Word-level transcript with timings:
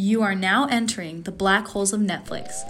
You 0.00 0.22
are 0.22 0.36
now 0.36 0.68
entering 0.68 1.22
the 1.22 1.32
black 1.32 1.66
holes 1.66 1.92
of 1.92 2.00
Netflix. 2.00 2.62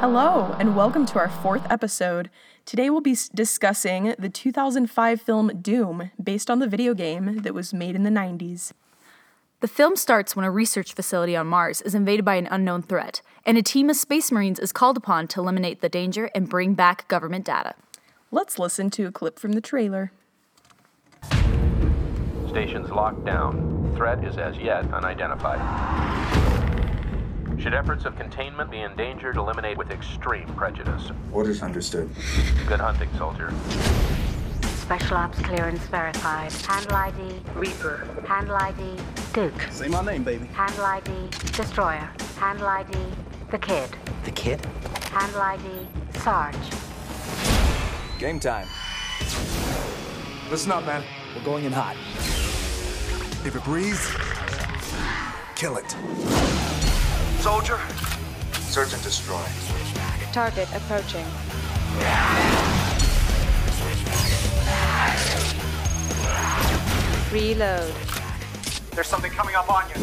Hello, 0.00 0.56
and 0.58 0.74
welcome 0.74 1.06
to 1.06 1.20
our 1.20 1.28
fourth 1.28 1.64
episode. 1.70 2.28
Today 2.66 2.90
we'll 2.90 3.02
be 3.02 3.16
discussing 3.36 4.16
the 4.18 4.28
2005 4.28 5.20
film 5.20 5.62
Doom, 5.62 6.10
based 6.20 6.50
on 6.50 6.58
the 6.58 6.66
video 6.66 6.92
game 6.92 7.42
that 7.42 7.54
was 7.54 7.72
made 7.72 7.94
in 7.94 8.02
the 8.02 8.10
90s. 8.10 8.72
The 9.60 9.68
film 9.68 9.94
starts 9.94 10.34
when 10.34 10.44
a 10.44 10.50
research 10.50 10.92
facility 10.92 11.36
on 11.36 11.46
Mars 11.46 11.80
is 11.82 11.94
invaded 11.94 12.24
by 12.24 12.34
an 12.34 12.48
unknown 12.50 12.82
threat, 12.82 13.22
and 13.46 13.56
a 13.56 13.62
team 13.62 13.88
of 13.88 13.94
space 13.94 14.32
marines 14.32 14.58
is 14.58 14.72
called 14.72 14.96
upon 14.96 15.28
to 15.28 15.40
eliminate 15.40 15.82
the 15.82 15.88
danger 15.88 16.30
and 16.34 16.48
bring 16.48 16.74
back 16.74 17.06
government 17.06 17.44
data. 17.44 17.76
Let's 18.34 18.58
listen 18.58 18.90
to 18.90 19.04
a 19.04 19.12
clip 19.12 19.38
from 19.38 19.52
the 19.52 19.60
trailer. 19.60 20.10
Stations 22.48 22.90
locked 22.90 23.24
down. 23.24 23.92
Threat 23.94 24.24
is 24.24 24.38
as 24.38 24.58
yet 24.58 24.92
unidentified. 24.92 25.60
Should 27.60 27.74
efforts 27.74 28.04
of 28.04 28.16
containment 28.16 28.72
be 28.72 28.80
endangered, 28.80 29.36
eliminate 29.36 29.78
with 29.78 29.92
extreme 29.92 30.48
prejudice. 30.56 31.12
Orders 31.32 31.62
understood. 31.62 32.10
Good 32.66 32.80
hunting, 32.80 33.08
soldier. 33.18 33.54
Special 34.62 35.16
Ops 35.16 35.38
clearance 35.38 35.86
verified. 35.86 36.50
Handle 36.50 36.96
ID, 36.96 37.40
Reaper. 37.54 38.04
Handle 38.26 38.56
ID, 38.56 39.00
Duke. 39.32 39.62
Say 39.70 39.86
my 39.86 40.04
name, 40.04 40.24
baby. 40.24 40.46
Handle 40.46 40.86
ID, 40.86 41.28
Destroyer. 41.52 42.10
Handle 42.38 42.66
ID, 42.66 42.98
The 43.52 43.58
Kid. 43.58 43.90
The 44.24 44.32
kid? 44.32 44.60
Handle 45.12 45.40
ID, 45.40 45.86
Sarge. 46.18 46.83
Game 48.18 48.38
time. 48.38 48.68
Listen 50.50 50.72
up, 50.72 50.86
man. 50.86 51.02
We're 51.34 51.42
going 51.44 51.64
in 51.64 51.72
hot. 51.72 51.96
If 53.44 53.56
it 53.56 53.64
breathes, 53.64 54.08
kill 55.56 55.76
it. 55.76 55.90
Soldier, 57.40 57.78
search 58.60 58.94
and 58.94 59.02
destroy. 59.02 59.42
Target 60.32 60.68
approaching. 60.74 61.26
Reload. 67.32 67.94
There's 68.92 69.08
something 69.08 69.32
coming 69.32 69.56
up 69.56 69.68
on 69.68 69.88
you. 69.88 69.94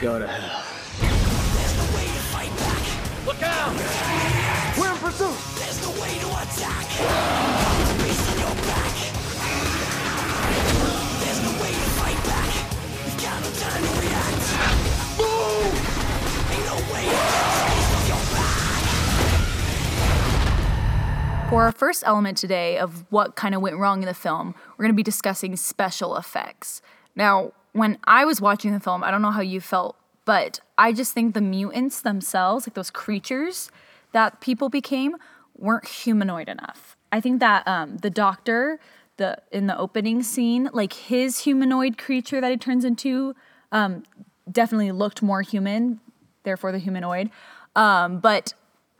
Go 0.00 0.18
to 0.18 0.26
hell. 0.26 0.65
We're 3.26 3.32
in 3.32 4.98
pursuit. 4.98 5.34
There's 5.58 5.82
no 5.82 5.90
way 6.00 6.14
to 6.16 6.28
attack! 6.28 6.86
For 21.50 21.62
our 21.62 21.72
first 21.72 22.04
element 22.06 22.36
today 22.36 22.78
of 22.78 23.04
what 23.10 23.34
kind 23.34 23.54
of 23.56 23.60
went 23.60 23.76
wrong 23.76 24.02
in 24.02 24.06
the 24.06 24.14
film, 24.14 24.54
we're 24.76 24.84
going 24.84 24.92
to 24.92 24.96
be 24.96 25.02
discussing 25.02 25.56
special 25.56 26.16
effects. 26.16 26.80
Now, 27.16 27.52
when 27.72 27.98
I 28.04 28.24
was 28.24 28.40
watching 28.40 28.72
the 28.72 28.80
film, 28.80 29.02
I 29.02 29.10
don't 29.10 29.22
know 29.22 29.30
how 29.32 29.40
you 29.40 29.60
felt, 29.60 29.96
but 30.26 30.60
I 30.76 30.92
just 30.92 31.14
think 31.14 31.32
the 31.32 31.40
mutants 31.40 32.02
themselves, 32.02 32.66
like 32.66 32.74
those 32.74 32.90
creatures 32.90 33.70
that 34.12 34.40
people 34.42 34.68
became, 34.68 35.16
weren't 35.56 35.88
humanoid 35.88 36.50
enough. 36.50 36.96
I 37.10 37.20
think 37.22 37.40
that 37.40 37.66
um, 37.66 37.96
the 37.98 38.10
doctor, 38.10 38.78
the 39.16 39.38
in 39.50 39.68
the 39.68 39.78
opening 39.78 40.22
scene, 40.22 40.68
like 40.74 40.92
his 40.92 41.40
humanoid 41.40 41.96
creature 41.96 42.40
that 42.40 42.50
he 42.50 42.58
turns 42.58 42.84
into, 42.84 43.34
um, 43.72 44.02
definitely 44.50 44.92
looked 44.92 45.22
more 45.22 45.40
human, 45.42 46.00
therefore 46.42 46.72
the 46.72 46.78
humanoid. 46.78 47.30
Um, 47.74 48.18
but 48.18 48.52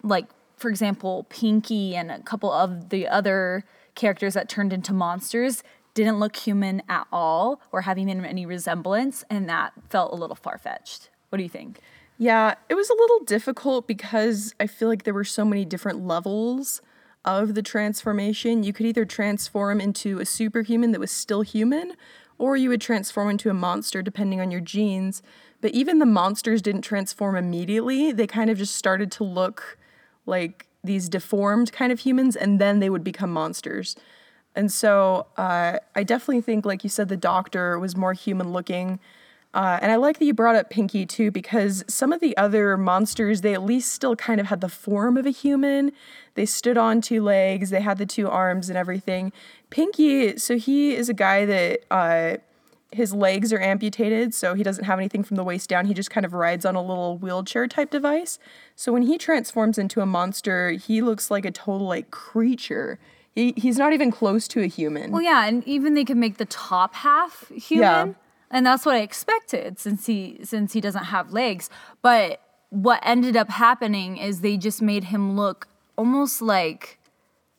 like 0.02 0.26
for 0.56 0.70
example, 0.70 1.26
Pinky 1.28 1.94
and 1.94 2.10
a 2.10 2.22
couple 2.22 2.50
of 2.50 2.88
the 2.88 3.06
other 3.08 3.64
characters 3.94 4.34
that 4.34 4.48
turned 4.48 4.72
into 4.72 4.92
monsters 4.92 5.62
didn't 5.92 6.18
look 6.18 6.36
human 6.36 6.82
at 6.88 7.06
all 7.10 7.60
or 7.72 7.82
have 7.82 7.98
even 7.98 8.24
any 8.24 8.46
resemblance, 8.46 9.24
and 9.28 9.48
that 9.48 9.72
felt 9.90 10.12
a 10.12 10.14
little 10.14 10.36
far 10.36 10.58
fetched. 10.58 11.10
What 11.28 11.38
do 11.38 11.42
you 11.42 11.48
think? 11.50 11.80
Yeah, 12.18 12.54
it 12.68 12.74
was 12.74 12.88
a 12.88 12.94
little 12.94 13.20
difficult 13.20 13.86
because 13.86 14.54
I 14.58 14.66
feel 14.66 14.88
like 14.88 15.02
there 15.02 15.14
were 15.14 15.24
so 15.24 15.44
many 15.44 15.64
different 15.64 16.06
levels 16.06 16.80
of 17.24 17.54
the 17.54 17.62
transformation. 17.62 18.62
You 18.62 18.72
could 18.72 18.86
either 18.86 19.04
transform 19.04 19.80
into 19.80 20.18
a 20.20 20.24
superhuman 20.24 20.92
that 20.92 21.00
was 21.00 21.10
still 21.10 21.42
human, 21.42 21.94
or 22.38 22.56
you 22.56 22.68
would 22.68 22.80
transform 22.80 23.28
into 23.30 23.50
a 23.50 23.54
monster 23.54 24.00
depending 24.00 24.40
on 24.40 24.50
your 24.50 24.60
genes. 24.60 25.22
But 25.60 25.72
even 25.72 25.98
the 25.98 26.06
monsters 26.06 26.62
didn't 26.62 26.82
transform 26.82 27.36
immediately, 27.36 28.12
they 28.12 28.26
kind 28.26 28.50
of 28.50 28.58
just 28.58 28.76
started 28.76 29.10
to 29.12 29.24
look 29.24 29.78
like 30.24 30.66
these 30.84 31.08
deformed 31.08 31.72
kind 31.72 31.92
of 31.92 32.00
humans, 32.00 32.36
and 32.36 32.60
then 32.60 32.78
they 32.78 32.88
would 32.88 33.04
become 33.04 33.30
monsters. 33.30 33.96
And 34.54 34.72
so 34.72 35.26
uh, 35.36 35.78
I 35.94 36.02
definitely 36.02 36.40
think, 36.40 36.64
like 36.64 36.84
you 36.84 36.90
said, 36.90 37.08
the 37.08 37.16
doctor 37.16 37.78
was 37.78 37.96
more 37.96 38.14
human 38.14 38.52
looking. 38.52 39.00
Uh, 39.56 39.78
and 39.80 39.90
I 39.90 39.96
like 39.96 40.18
that 40.18 40.26
you 40.26 40.34
brought 40.34 40.54
up 40.54 40.68
Pinky 40.68 41.06
too, 41.06 41.30
because 41.30 41.82
some 41.88 42.12
of 42.12 42.20
the 42.20 42.36
other 42.36 42.76
monsters, 42.76 43.40
they 43.40 43.54
at 43.54 43.62
least 43.62 43.90
still 43.90 44.14
kind 44.14 44.38
of 44.38 44.48
had 44.48 44.60
the 44.60 44.68
form 44.68 45.16
of 45.16 45.24
a 45.24 45.30
human. 45.30 45.92
They 46.34 46.44
stood 46.44 46.76
on 46.76 47.00
two 47.00 47.22
legs, 47.22 47.70
they 47.70 47.80
had 47.80 47.96
the 47.96 48.04
two 48.04 48.28
arms 48.28 48.68
and 48.68 48.76
everything. 48.76 49.32
Pinky, 49.70 50.36
so 50.36 50.58
he 50.58 50.94
is 50.94 51.08
a 51.08 51.14
guy 51.14 51.46
that 51.46 51.84
uh, 51.90 52.36
his 52.92 53.14
legs 53.14 53.50
are 53.50 53.58
amputated, 53.58 54.34
so 54.34 54.52
he 54.52 54.62
doesn't 54.62 54.84
have 54.84 54.98
anything 54.98 55.24
from 55.24 55.36
the 55.36 55.42
waist 55.42 55.70
down. 55.70 55.86
He 55.86 55.94
just 55.94 56.10
kind 56.10 56.26
of 56.26 56.34
rides 56.34 56.66
on 56.66 56.74
a 56.74 56.82
little 56.82 57.16
wheelchair 57.16 57.66
type 57.66 57.90
device. 57.90 58.38
So 58.74 58.92
when 58.92 59.04
he 59.04 59.16
transforms 59.16 59.78
into 59.78 60.02
a 60.02 60.06
monster, 60.06 60.72
he 60.72 61.00
looks 61.00 61.30
like 61.30 61.46
a 61.46 61.50
total 61.50 61.86
like 61.86 62.10
creature. 62.10 62.98
He, 63.34 63.54
he's 63.56 63.78
not 63.78 63.94
even 63.94 64.10
close 64.10 64.46
to 64.48 64.62
a 64.62 64.66
human. 64.66 65.12
Well, 65.12 65.22
yeah, 65.22 65.46
and 65.46 65.66
even 65.66 65.94
they 65.94 66.04
could 66.04 66.18
make 66.18 66.36
the 66.36 66.44
top 66.44 66.94
half 66.94 67.48
human, 67.48 68.16
and 68.50 68.64
that's 68.66 68.86
what 68.86 68.94
I 68.94 69.00
expected 69.00 69.78
since 69.78 70.06
he 70.06 70.38
since 70.42 70.72
he 70.72 70.80
doesn't 70.80 71.04
have 71.04 71.32
legs. 71.32 71.68
But 72.02 72.40
what 72.70 73.00
ended 73.02 73.36
up 73.36 73.50
happening 73.50 74.16
is 74.16 74.40
they 74.40 74.56
just 74.56 74.82
made 74.82 75.04
him 75.04 75.36
look 75.36 75.68
almost 75.96 76.42
like 76.42 76.98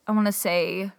I 0.07 0.11
want 0.11 0.25
to 0.27 0.31
say 0.31 0.91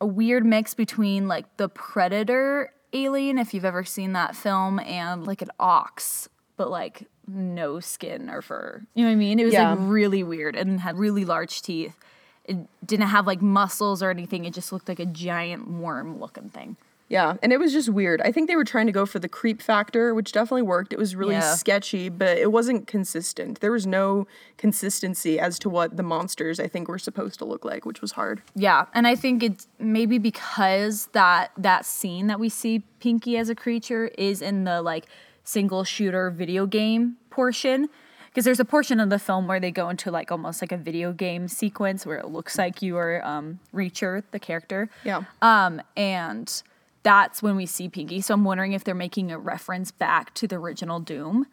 a 0.00 0.06
weird 0.06 0.44
mix 0.44 0.74
between 0.74 1.28
like 1.28 1.56
the 1.56 1.68
predator 1.68 2.72
alien 2.92 3.38
if 3.38 3.54
you've 3.54 3.64
ever 3.64 3.84
seen 3.84 4.12
that 4.12 4.36
film 4.36 4.78
and 4.80 5.26
like 5.26 5.42
an 5.42 5.48
ox 5.58 6.28
but 6.56 6.70
like 6.70 7.08
no 7.26 7.80
skin 7.80 8.28
or 8.28 8.42
fur. 8.42 8.82
You 8.94 9.02
know 9.04 9.08
what 9.08 9.14
i 9.14 9.16
mean? 9.16 9.40
It 9.40 9.44
was 9.44 9.54
Yeah. 9.54 9.70
like 9.70 9.78
really 9.82 10.22
weird 10.22 10.54
and 10.56 10.80
had 10.80 10.98
really 10.98 11.24
large 11.24 11.62
teeth. 11.62 11.96
It 12.44 12.58
didn't 12.86 13.06
have 13.08 13.26
like 13.26 13.40
muscles 13.40 14.02
or 14.02 14.10
anything. 14.10 14.44
It 14.44 14.52
just 14.52 14.70
looked 14.72 14.88
like 14.88 15.00
a 15.00 15.06
giant 15.06 15.68
worm 15.70 16.20
looking 16.20 16.50
thing 16.50 16.76
Yeah, 17.08 17.36
and 17.42 17.52
it 17.52 17.58
was 17.58 17.72
just 17.72 17.90
weird. 17.90 18.22
I 18.22 18.32
think 18.32 18.48
they 18.48 18.56
were 18.56 18.64
trying 18.64 18.86
to 18.86 18.92
go 18.92 19.04
for 19.04 19.18
the 19.18 19.28
creep 19.28 19.60
factor, 19.60 20.14
which 20.14 20.32
definitely 20.32 20.62
worked. 20.62 20.92
It 20.92 20.98
was 20.98 21.14
really 21.14 21.34
Yeah. 21.34 21.54
sketchy, 21.54 22.08
but 22.08 22.38
it 22.38 22.50
wasn't 22.50 22.86
consistent. 22.86 23.60
There 23.60 23.70
was 23.72 23.86
no 23.86 24.26
consistency 24.56 25.38
as 25.38 25.58
to 25.60 25.68
what 25.68 25.96
the 25.98 26.02
monsters 26.02 26.58
I 26.58 26.66
think 26.66 26.88
were 26.88 26.98
supposed 26.98 27.38
to 27.40 27.44
look 27.44 27.64
like, 27.64 27.84
which 27.84 28.00
was 28.00 28.12
hard. 28.12 28.42
Yeah, 28.54 28.86
and 28.94 29.06
I 29.06 29.14
think 29.16 29.42
it's 29.42 29.68
maybe 29.78 30.16
because 30.18 31.08
that 31.12 31.50
that 31.58 31.84
scene 31.84 32.26
that 32.28 32.40
we 32.40 32.48
see 32.48 32.82
Pinky 33.00 33.36
as 33.36 33.48
a 33.50 33.54
creature 33.54 34.06
is 34.16 34.40
in 34.40 34.64
the 34.64 34.80
like 34.80 35.04
single 35.44 35.84
shooter 35.84 36.30
video 36.30 36.64
game 36.66 37.16
portion. 37.30 37.88
Because 38.30 38.44
there's 38.46 38.58
a 38.58 38.64
portion 38.64 38.98
of 38.98 39.10
the 39.10 39.18
film 39.20 39.46
where 39.46 39.60
they 39.60 39.70
go 39.70 39.88
into 39.90 40.10
like 40.10 40.32
almost 40.32 40.60
like 40.60 40.72
a 40.72 40.76
video 40.76 41.12
game 41.12 41.46
sequence 41.46 42.04
where 42.04 42.18
it 42.18 42.26
looks 42.30 42.58
like 42.58 42.82
you 42.82 42.96
are 42.96 43.24
um, 43.24 43.60
Reacher, 43.72 44.24
the 44.32 44.40
character. 44.40 44.88
Yeah. 45.04 45.22
Um, 45.40 45.80
and 45.96 46.62
that's 47.04 47.40
when 47.42 47.54
we 47.54 47.66
see 47.66 47.88
Pinky. 47.88 48.20
So 48.20 48.34
I'm 48.34 48.42
wondering 48.44 48.72
if 48.72 48.82
they're 48.82 48.94
making 48.94 49.30
a 49.30 49.38
reference 49.38 49.92
back 49.92 50.34
to 50.34 50.48
the 50.48 50.56
original 50.56 50.98
Doom 50.98 51.46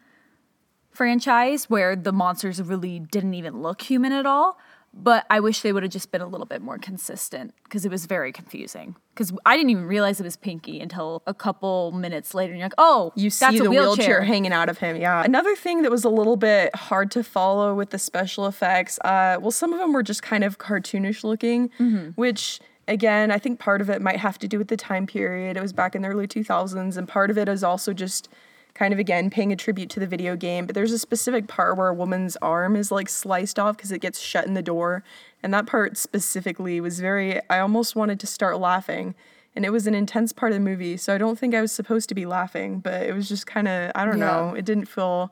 franchise 0.90 1.70
where 1.70 1.96
the 1.96 2.12
monsters 2.12 2.60
really 2.60 2.98
didn't 2.98 3.34
even 3.34 3.62
look 3.62 3.82
human 3.82 4.12
at 4.12 4.26
all. 4.26 4.58
But 4.94 5.24
I 5.30 5.40
wish 5.40 5.62
they 5.62 5.72
would 5.72 5.82
have 5.84 5.90
just 5.92 6.10
been 6.12 6.20
a 6.20 6.26
little 6.26 6.44
bit 6.44 6.60
more 6.60 6.76
consistent 6.76 7.54
because 7.64 7.86
it 7.86 7.90
was 7.90 8.04
very 8.04 8.30
confusing. 8.30 8.94
Because 9.14 9.32
I 9.46 9.56
didn't 9.56 9.70
even 9.70 9.86
realize 9.86 10.20
it 10.20 10.24
was 10.24 10.36
Pinky 10.36 10.80
until 10.80 11.22
a 11.26 11.32
couple 11.32 11.92
minutes 11.92 12.34
later. 12.34 12.52
And 12.52 12.58
you're 12.60 12.66
like, 12.66 12.74
oh, 12.76 13.10
You 13.16 13.30
see 13.30 13.46
that's 13.46 13.58
the 13.58 13.64
a 13.64 13.70
wheelchair. 13.70 13.86
wheelchair. 14.06 14.22
hanging 14.22 14.52
out 14.52 14.68
of 14.68 14.76
him. 14.76 14.96
Yeah. 14.96 15.22
Another 15.24 15.56
thing 15.56 15.80
that 15.80 15.90
was 15.90 16.04
a 16.04 16.10
little 16.10 16.36
bit 16.36 16.76
hard 16.76 17.10
to 17.12 17.24
follow 17.24 17.74
with 17.74 17.88
the 17.88 17.98
special 17.98 18.46
effects, 18.46 18.98
uh, 19.02 19.38
well, 19.40 19.50
some 19.50 19.72
of 19.72 19.78
them 19.78 19.94
were 19.94 20.02
just 20.02 20.22
kind 20.22 20.44
of 20.44 20.58
cartoonish 20.58 21.24
looking, 21.24 21.70
Mm-hmm. 21.80 22.10
which 22.10 22.60
again, 22.88 23.30
I 23.30 23.38
think 23.38 23.58
part 23.58 23.80
of 23.80 23.88
it 23.90 24.02
might 24.02 24.18
have 24.18 24.38
to 24.40 24.48
do 24.48 24.58
with 24.58 24.68
the 24.68 24.76
time 24.76 25.06
period. 25.06 25.56
It 25.56 25.60
was 25.62 25.72
back 25.72 25.94
in 25.94 26.02
the 26.02 26.08
early 26.08 26.26
2000s, 26.26 26.96
and 26.96 27.08
part 27.08 27.30
of 27.30 27.38
it 27.38 27.48
is 27.48 27.62
also 27.64 27.92
just 27.92 28.28
kind 28.74 28.94
of 28.94 28.98
again 28.98 29.28
paying 29.28 29.52
a 29.52 29.56
tribute 29.56 29.90
to 29.90 30.00
the 30.00 30.06
video 30.06 30.34
game. 30.34 30.64
But 30.66 30.74
there's 30.74 30.92
a 30.92 30.98
specific 30.98 31.46
part 31.46 31.76
where 31.76 31.88
a 31.88 31.94
woman's 31.94 32.36
arm 32.36 32.74
is 32.74 32.90
like 32.90 33.08
sliced 33.08 33.58
off 33.58 33.76
because 33.76 33.92
it 33.92 33.98
gets 34.00 34.18
shut 34.18 34.46
in 34.46 34.54
the 34.54 34.62
door. 34.62 35.04
And 35.42 35.52
that 35.52 35.66
part 35.66 35.96
specifically 35.98 36.80
was 36.80 36.98
very, 36.98 37.38
I 37.50 37.58
almost 37.58 37.94
wanted 37.96 38.18
to 38.20 38.26
start 38.26 38.58
laughing. 38.58 39.14
And 39.54 39.66
it 39.66 39.70
was 39.70 39.86
an 39.86 39.94
intense 39.94 40.32
part 40.32 40.52
of 40.52 40.56
the 40.56 40.64
movie. 40.64 40.96
So 40.96 41.14
I 41.14 41.18
don't 41.18 41.38
think 41.38 41.54
I 41.54 41.60
was 41.60 41.70
supposed 41.72 42.08
to 42.08 42.14
be 42.14 42.24
laughing, 42.24 42.78
but 42.78 43.02
it 43.02 43.12
was 43.12 43.28
just 43.28 43.46
kind 43.46 43.68
of, 43.68 43.92
I 43.94 44.06
don't 44.06 44.18
Yeah. 44.18 44.24
know, 44.24 44.54
it 44.54 44.64
didn't 44.64 44.86
feel, 44.86 45.30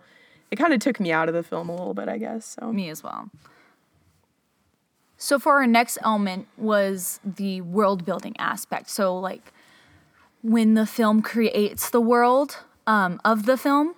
it 0.51 0.57
kind 0.57 0.75
of 0.75 0.81
took 0.81 1.01
me 1.01 1.11
out 1.11 1.29
of 1.29 1.35
the 1.35 1.43
film 1.43 1.71
a 1.71 1.73
little 1.75 1.95
bit, 1.95 2.09
I 2.11 2.19
guess. 2.19 2.57
So 2.61 2.71
Me 2.71 2.91
as 2.91 3.03
well. 3.03 3.31
So 5.23 5.39
for 5.39 5.53
our 5.53 5.67
next 5.67 5.99
element 6.03 6.49
was 6.57 7.21
the 7.23 7.61
world 7.61 8.07
building 8.07 8.35
aspect. 8.39 8.89
So 8.89 9.17
like 9.19 9.53
when 10.43 10.73
the 10.75 10.87
film 10.87 11.21
creates 11.21 11.91
the 11.91 12.01
world 12.01 12.57
um, 12.87 13.21
of 13.23 13.45
the 13.45 13.59
film, 13.59 13.95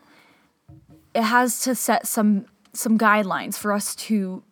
it 1.14 1.22
has 1.22 1.60
to 1.60 1.74
set 1.76 2.06
some 2.08 2.46
some 2.72 2.98
guidelines 2.98 3.56
for 3.56 3.72
us 3.72 3.94
to 3.94 4.42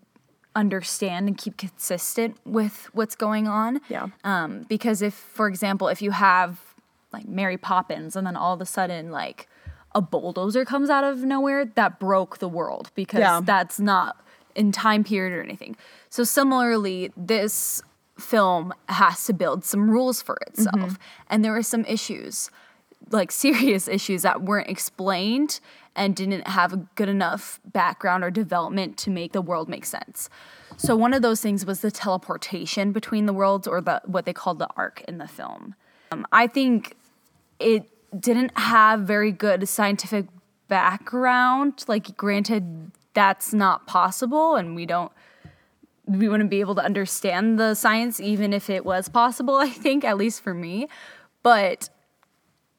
understand 0.55 1.27
and 1.27 1.37
keep 1.37 1.57
consistent 1.57 2.37
with 2.45 2.89
what's 2.93 3.17
going 3.17 3.49
on. 3.49 3.81
Yeah. 3.89 4.09
Um, 4.25 4.67
because 4.69 5.01
if, 5.03 5.15
for 5.15 5.49
example, 5.49 5.89
if 5.89 6.01
you 6.03 6.11
have 6.13 6.61
like 7.13 7.27
Mary 7.27 7.57
Poppins 7.57 8.15
and 8.15 8.27
then 8.27 8.37
all 8.37 8.55
of 8.55 8.61
a 8.61 8.67
sudden 8.67 9.11
like 9.11 9.49
a 9.95 10.01
bulldozer 10.03 10.65
comes 10.65 10.89
out 10.91 11.03
of 11.03 11.25
nowhere, 11.25 11.65
that 11.65 11.99
broke 11.99 12.39
the 12.39 12.49
world 12.49 12.91
because 12.95 13.21
Yeah. 13.21 13.41
that's 13.43 13.81
not 13.81 14.23
in 14.55 14.73
time 14.73 15.05
period 15.05 15.37
or 15.37 15.43
anything. 15.43 15.77
So 16.09 16.25
similarly, 16.25 17.13
this 17.17 17.83
film 18.19 18.73
has 18.89 19.25
to 19.25 19.33
build 19.33 19.65
some 19.65 19.91
rules 19.91 20.23
for 20.23 20.39
itself. 20.47 20.99
And 21.29 21.45
there 21.45 21.57
are 21.57 21.63
some 21.63 21.85
issues, 21.87 22.51
like 23.11 23.33
serious 23.33 23.89
issues 23.89 24.23
that 24.23 24.43
weren't 24.43 24.69
explained 24.69 25.61
and 25.97 26.15
didn't 26.15 26.47
have 26.47 26.73
a 26.73 26.77
good 26.95 27.09
enough 27.09 27.61
background 27.65 28.23
or 28.23 28.31
development 28.31 28.97
to 28.99 29.11
make 29.11 29.33
the 29.33 29.43
world 29.43 29.69
make 29.69 29.85
sense. 29.85 30.29
So 30.77 30.97
one 30.97 31.13
of 31.13 31.23
those 31.23 31.41
things 31.41 31.67
was 31.67 31.81
the 31.81 31.91
teleportation 31.91 32.93
between 32.93 33.27
the 33.27 33.33
worlds 33.33 33.67
or 33.67 33.81
the 33.81 34.01
what 34.07 34.25
they 34.25 34.33
called 34.33 34.59
the 34.59 34.69
ark 34.77 35.03
in 35.09 35.19
the 35.19 35.27
film. 35.27 35.75
Um, 36.13 36.27
I 36.33 36.47
think 36.47 36.97
it 37.59 37.89
didn't 38.19 38.57
have 38.57 39.01
very 39.01 39.33
good 39.33 39.69
scientific 39.69 40.27
background. 40.69 41.85
Like 41.87 42.17
granted 42.17 42.93
that's 43.15 43.53
not 43.53 43.87
possible 43.87 44.57
and 44.57 44.75
we 44.77 44.87
don't 44.87 45.13
we 46.19 46.29
wouldn't 46.29 46.51
be 46.51 46.61
able 46.61 46.75
to 46.75 46.85
understand 46.85 47.59
the 47.59 47.75
science 47.75 48.21
even 48.21 48.53
if 48.53 48.69
it 48.69 48.85
was 48.85 49.09
possible, 49.09 49.57
I 49.59 49.71
think, 49.71 50.05
at 50.05 50.17
least 50.17 50.43
for 50.43 50.55
me. 50.55 50.89
But 51.43 51.89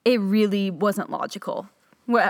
it 0.05 0.19
really 0.19 0.69
wasn't 0.69 1.09
logical. 1.09 1.69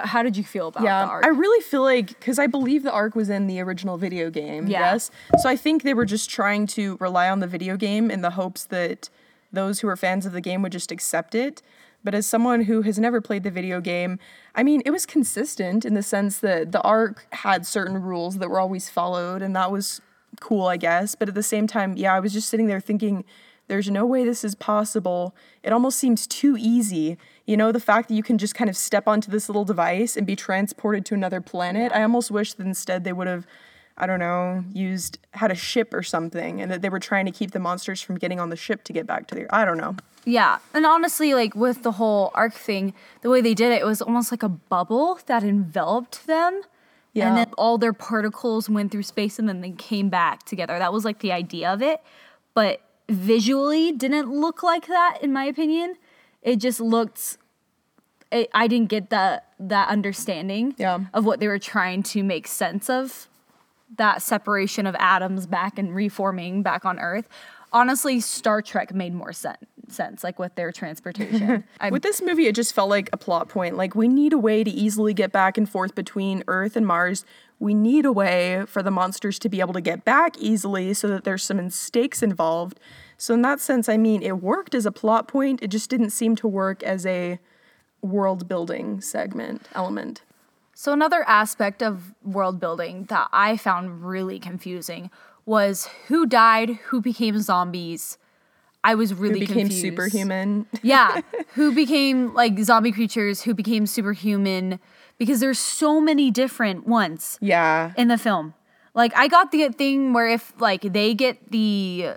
How 0.04 0.22
did 0.22 0.38
you 0.38 0.44
feel 0.44 0.68
about 0.68 0.84
yeah, 0.84 1.06
the 1.06 1.12
ark? 1.12 1.26
I 1.26 1.30
really 1.30 1.64
feel 1.64 1.82
like 1.82 2.10
because 2.10 2.38
I 2.38 2.46
believe 2.46 2.84
the 2.84 2.92
ark 2.92 3.16
was 3.16 3.30
in 3.30 3.48
the 3.48 3.60
original 3.62 3.98
video 3.98 4.30
game. 4.30 4.68
Yeah. 4.68 4.92
Yes, 4.94 5.10
so 5.40 5.50
I 5.50 5.56
think 5.56 5.82
they 5.82 5.96
were 5.96 6.06
just 6.06 6.30
trying 6.30 6.68
to 6.68 6.98
rely 7.00 7.30
on 7.30 7.40
the 7.40 7.48
video 7.48 7.78
game 7.78 8.12
in 8.12 8.22
the 8.22 8.32
hopes 8.32 8.66
that 8.66 9.10
those 9.52 9.80
who 9.80 9.88
are 9.88 9.96
fans 9.96 10.26
of 10.26 10.34
the 10.34 10.42
game 10.42 10.62
would 10.62 10.72
just 10.72 10.92
accept 10.92 11.34
it. 11.34 11.64
But 12.04 12.16
as 12.16 12.26
someone 12.26 12.64
who 12.64 12.82
has 12.82 12.98
never 12.98 13.22
played 13.22 13.44
the 13.44 13.52
video 13.52 13.80
game, 13.80 14.20
I 14.56 14.64
mean, 14.64 14.82
it 14.86 14.92
was 14.92 15.06
consistent 15.06 15.86
in 15.86 15.94
the 15.94 16.04
sense 16.04 16.40
that 16.40 16.72
the 16.72 16.82
ark 16.82 17.28
had 17.32 17.66
certain 17.66 18.02
rules 18.02 18.38
that 18.40 18.50
were 18.50 18.60
always 18.60 18.90
followed, 18.90 19.42
and 19.42 19.56
that 19.56 19.72
was 19.72 20.02
cool, 20.40 20.66
I 20.68 20.78
guess. 20.78 21.16
But 21.16 21.30
at 21.30 21.36
the 21.36 21.44
same 21.44 21.68
time, 21.68 21.96
yeah, 21.96 22.16
I 22.16 22.20
was 22.20 22.34
just 22.34 22.50
sitting 22.50 22.68
there 22.68 22.80
thinking, 22.80 23.24
there's 23.68 23.90
no 23.90 24.06
way 24.06 24.26
this 24.26 24.44
is 24.44 24.56
possible. 24.56 25.34
It 25.64 25.72
almost 25.72 25.98
seems 25.98 26.28
too 26.28 26.58
easy. 26.60 27.18
You 27.46 27.56
know, 27.56 27.72
the 27.72 27.80
fact 27.80 28.10
that 28.10 28.16
you 28.16 28.24
can 28.24 28.38
just 28.38 28.56
kind 28.56 28.70
of 28.70 28.76
step 28.76 29.08
onto 29.08 29.32
this 29.32 29.48
little 29.48 29.64
device 29.64 30.18
and 30.18 30.28
be 30.28 30.36
transported 30.36 31.06
to 31.06 31.14
another 31.14 31.40
planet. 31.40 31.92
I 31.94 32.02
almost 32.02 32.32
wish 32.32 32.54
that 32.54 32.66
instead 32.66 33.04
they 33.04 33.14
would 33.14 33.28
have, 33.28 33.46
I 34.02 34.08
don't 34.08 34.20
know, 34.20 34.64
used, 34.74 35.20
had 35.32 35.52
a 35.52 35.56
ship 35.56 35.94
or 35.94 36.02
something, 36.02 36.60
and 36.60 36.72
that 36.72 36.82
they 36.82 36.90
were 36.90 37.00
trying 37.00 37.26
to 37.28 37.32
keep 37.32 37.52
the 37.52 37.60
monsters 37.60 38.02
from 38.02 38.18
getting 38.18 38.40
on 38.40 38.50
the 38.50 38.56
ship 38.56 38.84
to 38.86 38.94
get 38.94 39.06
back 39.06 39.28
to 39.28 39.36
their, 39.36 39.48
I 39.54 39.64
don't 39.64 39.78
know. 39.78 39.96
Yeah, 40.26 40.58
and 40.74 40.86
honestly, 40.86 41.34
like 41.34 41.56
with 41.56 41.84
the 41.84 41.94
whole 41.94 42.32
ark 42.34 42.54
thing, 42.54 42.94
the 43.22 43.30
way 43.30 43.42
they 43.42 43.54
did 43.54 43.72
it, 43.72 43.82
it 43.82 43.86
was 43.86 44.02
almost 44.02 44.32
like 44.32 44.44
a 44.44 44.50
bubble 44.50 45.20
that 45.28 45.44
enveloped 45.44 46.28
them. 46.28 46.62
Yeah. 47.14 47.28
And 47.28 47.38
then 47.38 47.48
all 47.58 47.78
their 47.78 47.94
particles 47.94 48.70
went 48.70 48.92
through 48.92 49.04
space 49.04 49.38
and 49.38 49.48
then 49.50 49.62
they 49.62 49.72
came 49.72 50.10
back 50.10 50.44
together. 50.44 50.80
That 50.80 50.94
was 50.94 51.04
like 51.06 51.20
the 51.20 51.32
idea 51.32 51.72
of 51.72 51.82
it. 51.82 52.02
But 52.54 52.82
visually 53.10 53.92
didn't 53.92 54.30
look 54.32 54.64
like 54.64 54.88
that, 54.88 55.18
in 55.22 55.34
my 55.34 55.44
opinion. 55.46 55.96
It 56.42 56.56
just 56.58 56.80
looked 56.80 57.38
it, 58.32 58.50
I 58.54 58.68
didn't 58.68 58.90
get 58.90 59.10
that 59.10 59.48
that 59.60 59.90
understanding 59.90 60.74
Yeah. 60.78 61.00
of 61.14 61.26
what 61.26 61.40
they 61.40 61.48
were 61.48 61.60
trying 61.60 62.02
to 62.04 62.24
make 62.24 62.48
sense 62.48 62.90
of 62.90 63.28
that 63.98 64.22
separation 64.22 64.88
of 64.88 64.96
atoms 65.00 65.46
back 65.46 65.78
and 65.78 65.94
reforming 65.94 66.64
back 66.64 66.86
on 66.86 67.00
Earth. 67.00 67.28
Honestly, 67.74 68.20
Star 68.20 68.62
Trek 68.62 68.94
made 68.94 69.14
more 69.14 69.32
sen- 69.32 69.56
sense, 69.88 70.24
like 70.24 70.40
with 70.40 70.56
their 70.56 70.72
transportation. 70.72 71.64
With 71.92 72.04
this 72.04 72.22
movie, 72.22 72.48
it 72.48 72.56
just 72.56 72.74
felt 72.74 72.90
like 72.90 73.10
a 73.14 73.18
plot 73.18 73.50
point. 73.50 73.76
Like, 73.76 73.96
we 73.96 74.08
need 74.08 74.34
a 74.34 74.38
way 74.38 74.64
to 74.64 74.72
easily 74.72 75.14
get 75.14 75.32
back 75.32 75.58
and 75.58 75.70
forth 75.70 75.96
between 75.96 76.44
Earth 76.48 76.76
and 76.76 76.86
Mars. 76.86 77.26
We 77.60 77.74
need 77.74 78.06
a 78.06 78.12
way 78.12 78.64
for 78.68 78.82
the 78.82 78.92
monsters 78.92 79.38
to 79.40 79.50
be 79.50 79.60
able 79.60 79.74
to 79.74 79.82
get 79.82 80.04
back 80.04 80.38
easily 80.38 80.94
so 80.94 81.08
that 81.10 81.24
there's 81.24 81.44
some 81.44 81.70
stakes 81.70 82.24
involved. 82.24 82.80
So, 83.18 83.34
in 83.34 83.42
that 83.44 83.60
sense, 83.60 83.88
I 83.88 83.98
mean, 83.98 84.22
it 84.22 84.42
worked 84.42 84.74
as 84.74 84.86
a 84.86 84.92
plot 84.92 85.28
point. 85.28 85.62
It 85.62 85.68
just 85.68 85.90
didn't 85.90 86.10
seem 86.12 86.36
to 86.38 86.48
work 86.48 86.82
as 86.84 87.06
a 87.06 87.40
world 88.02 88.48
building 88.48 89.00
segment 89.02 89.68
element. 89.76 90.22
So 90.82 90.94
another 90.94 91.24
aspect 91.28 91.84
of 91.84 92.16
world 92.24 92.60
building 92.60 93.04
that 93.10 93.28
I 93.32 93.56
found 93.56 94.04
really 94.04 94.40
confusing 94.40 95.12
was 95.46 95.88
who 96.08 96.26
died, 96.26 96.72
who 96.88 97.02
became 97.02 97.40
zombies. 97.40 98.18
I 98.84 98.96
was 98.96 99.14
really 99.14 99.46
confused 99.46 99.50
Who 99.50 99.56
became 99.56 99.68
confused. 99.68 100.12
superhuman. 100.12 100.66
yeah, 100.82 101.22
who 101.54 101.72
became 101.76 102.34
like 102.34 102.58
zombie 102.62 102.92
creatures, 102.92 103.44
who 103.44 103.54
became 103.54 103.86
superhuman 103.86 104.80
because 105.20 105.40
there's 105.40 105.60
so 105.60 106.02
many 106.02 106.32
different 106.32 106.88
ones 106.88 107.38
yeah. 107.42 107.94
in 107.96 108.08
the 108.08 108.18
film. 108.18 108.56
Like 108.96 109.16
I 109.16 109.28
got 109.28 109.52
the 109.52 109.70
thing 109.70 110.14
where 110.14 110.30
if 110.30 110.52
like 110.60 110.82
they 110.82 111.14
get 111.14 111.52
the 111.52 112.14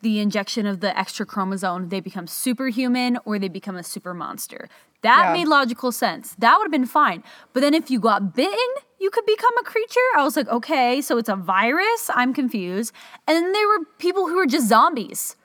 the 0.00 0.20
injection 0.20 0.64
of 0.64 0.80
the 0.80 0.98
extra 0.98 1.26
chromosome, 1.26 1.90
they 1.90 2.00
become 2.00 2.26
superhuman 2.26 3.18
or 3.26 3.38
they 3.38 3.48
become 3.48 3.76
a 3.76 3.82
super 3.82 4.14
monster. 4.14 4.70
That 5.02 5.26
Yeah. 5.28 5.32
made 5.32 5.48
logical 5.48 5.92
sense. 5.92 6.34
That 6.38 6.56
would 6.58 6.64
have 6.64 6.70
been 6.72 6.86
fine. 6.86 7.22
But 7.52 7.60
then 7.60 7.74
if 7.74 7.90
you 7.90 7.98
got 8.00 8.34
bitten, 8.34 8.68
you 8.98 9.10
could 9.10 9.24
become 9.24 9.56
a 9.58 9.62
creature. 9.64 10.08
I 10.16 10.22
was 10.24 10.36
like, 10.36 10.48
okay, 10.48 11.00
so 11.00 11.16
it's 11.16 11.28
a 11.28 11.36
virus. 11.36 12.10
I'm 12.14 12.34
confused. 12.34 12.92
And 13.26 13.36
then 13.36 13.52
there 13.52 13.66
were 13.66 13.84
people 13.98 14.28
who 14.28 14.36
were 14.36 14.46
just 14.46 14.68
zombies. 14.68 15.36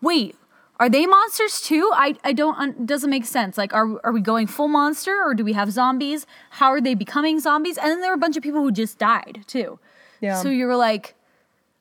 Wait, 0.00 0.36
are 0.80 0.88
they 0.88 1.06
monsters 1.06 1.60
too? 1.60 1.90
I, 1.94 2.16
I 2.24 2.32
don't 2.32 2.58
un- 2.58 2.86
doesn't 2.86 3.10
make 3.10 3.26
sense. 3.26 3.56
Like, 3.58 3.72
are 3.74 4.00
are 4.04 4.12
we 4.12 4.20
going 4.20 4.46
full 4.46 4.68
monster 4.68 5.22
or 5.22 5.34
do 5.34 5.44
we 5.44 5.52
have 5.52 5.70
zombies? 5.70 6.26
How 6.50 6.68
are 6.70 6.80
they 6.80 6.94
becoming 6.94 7.40
zombies? 7.40 7.76
And 7.78 7.86
then 7.90 8.00
there 8.00 8.10
were 8.10 8.16
a 8.16 8.18
bunch 8.18 8.36
of 8.36 8.42
people 8.42 8.62
who 8.62 8.72
just 8.72 8.98
died 8.98 9.44
too. 9.46 9.78
Yeah. 10.20 10.40
So 10.42 10.48
you 10.48 10.66
were 10.66 10.76
like, 10.76 11.14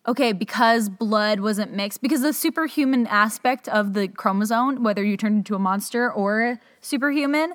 okay, 0.07 0.33
because 0.33 0.89
blood 0.89 1.39
wasn't 1.39 1.74
mixed, 1.74 2.01
because 2.01 2.22
the 2.22 2.33
superhuman 2.33 3.07
aspect 3.07 3.67
of 3.69 3.93
the 3.93 4.07
chromosome, 4.07 4.83
whether 4.83 5.03
you 5.03 5.17
turned 5.17 5.38
into 5.38 5.55
a 5.55 5.60
monster 5.60 6.12
or 6.12 6.43
a 6.43 6.60
superhuman, 6.81 7.53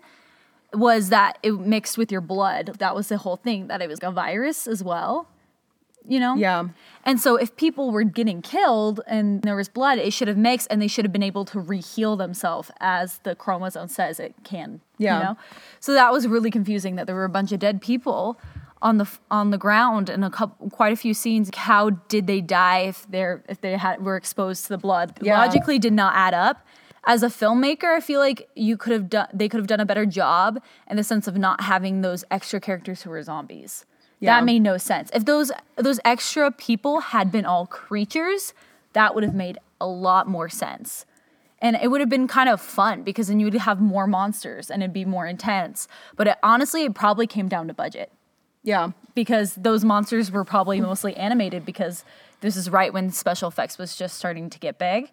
was 0.73 1.09
that 1.09 1.39
it 1.43 1.53
mixed 1.53 1.97
with 1.97 2.13
your 2.13 2.21
blood. 2.21 2.77
That 2.79 2.95
was 2.95 3.09
the 3.09 3.19
whole 3.19 3.37
thing. 3.37 3.69
That 3.69 3.81
it 3.81 3.89
was 3.89 4.01
a 4.03 4.11
virus 4.11 4.67
as 4.67 4.83
well. 4.83 5.29
You 6.07 6.21
know. 6.21 6.37
Yeah. 6.37 6.69
And 7.05 7.21
so 7.21 7.37
if 7.37 7.55
people 7.57 7.91
were 7.91 8.03
getting 8.03 8.41
killed 8.41 9.01
and 9.07 9.43
there 9.43 9.57
was 9.57 9.69
blood, 9.69 9.99
it 9.99 10.13
should 10.13 10.29
have 10.29 10.39
mixed 10.39 10.67
and 10.71 10.81
they 10.81 10.89
should 10.89 11.05
have 11.05 11.13
been 11.13 11.23
able 11.23 11.45
to 11.47 11.59
reheal 11.59 12.17
themselves 12.17 12.71
as 12.81 13.19
the 13.25 13.35
chromosome 13.35 13.89
says 13.89 14.19
it 14.19 14.35
can. 14.43 14.81
Yeah. 14.97 15.19
You 15.19 15.25
know? 15.25 15.37
So 15.81 15.93
that 15.93 16.11
was 16.13 16.27
really 16.27 16.51
confusing 16.51 16.97
that 16.97 17.07
there 17.07 17.17
were 17.17 17.25
a 17.25 17.31
bunch 17.31 17.53
of 17.53 17.59
dead 17.59 17.83
people 17.83 18.41
on 18.81 18.99
the 18.99 19.09
on 19.31 19.51
the 19.51 19.59
ground 19.59 20.09
in 20.09 20.23
a 20.23 20.31
couple 20.31 20.71
quite 20.71 20.93
a 20.93 20.97
few 20.97 21.15
scenes. 21.15 21.51
How 21.55 21.91
did 21.91 22.27
they 22.27 22.41
die 22.41 22.81
if 22.81 23.07
they're 23.11 23.43
if 23.49 23.61
they 23.61 23.77
had 23.77 24.05
were 24.05 24.17
exposed 24.17 24.65
to 24.65 24.69
the 24.71 24.79
blood? 24.79 25.19
Yeah. 25.21 25.39
Logically 25.39 25.79
did 25.79 25.93
not 25.93 26.15
add 26.15 26.35
up. 26.35 26.67
As 27.05 27.23
a 27.23 27.29
filmmaker, 27.29 27.97
I 27.97 28.01
feel 28.01 28.21
like 28.21 28.49
you 28.55 28.77
could 28.77 28.93
have 28.93 29.09
done 29.09 29.29
they 29.33 29.49
could 29.49 29.59
have 29.59 29.67
done 29.67 29.81
a 29.81 29.87
better 29.87 30.07
job 30.07 30.63
in 30.89 30.97
the 30.97 31.05
sense 31.05 31.27
of 31.27 31.37
not 31.37 31.63
having 31.63 32.03
those 32.03 32.25
extra 32.31 32.61
characters 32.61 33.03
who 33.03 33.11
were 33.11 33.23
zombies. 33.23 33.85
Yeah. 34.21 34.39
That 34.39 34.45
made 34.45 34.61
no 34.61 34.79
sense. 34.79 35.11
If 35.15 35.25
those 35.25 35.51
those 35.77 36.01
extra 36.05 36.51
people 36.51 37.01
had 37.01 37.31
been 37.33 37.45
all 37.45 37.67
creatures, 37.67 38.53
that 38.93 39.15
would 39.15 39.25
have 39.25 39.35
made 39.35 39.59
a 39.81 39.87
lot 39.87 40.29
more 40.29 40.49
sense. 40.49 41.07
And 41.61 41.77
it 41.77 41.91
would 41.91 42.01
have 42.01 42.09
been 42.09 42.29
kind 42.29 42.49
of 42.49 42.61
fun 42.61 43.03
because 43.03 43.27
then 43.27 43.41
you 43.41 43.47
would 43.47 43.55
have 43.55 43.81
more 43.81 44.07
monsters 44.07 44.71
and 44.71 44.81
it'd 44.81 44.93
be 44.93 45.05
more 45.05 45.27
intense. 45.27 45.89
But 46.15 46.29
it, 46.29 46.37
honestly, 46.41 46.85
it 46.85 46.95
probably 46.95 47.27
came 47.27 47.49
down 47.49 47.67
to 47.67 47.75
budget 47.75 48.13
Yeah. 48.63 48.91
because 49.15 49.55
those 49.57 49.85
monsters 49.85 50.31
were 50.31 50.45
probably 50.45 50.81
mostly 50.81 51.17
animated 51.17 51.65
because 51.65 52.05
this 52.41 52.57
is 52.57 52.71
right 52.71 52.93
when 52.93 53.11
special 53.11 53.49
effects 53.49 53.79
was 53.79 53.97
just 53.97 54.17
starting 54.17 54.49
to 54.51 54.59
get 54.59 54.79
big. 54.79 55.11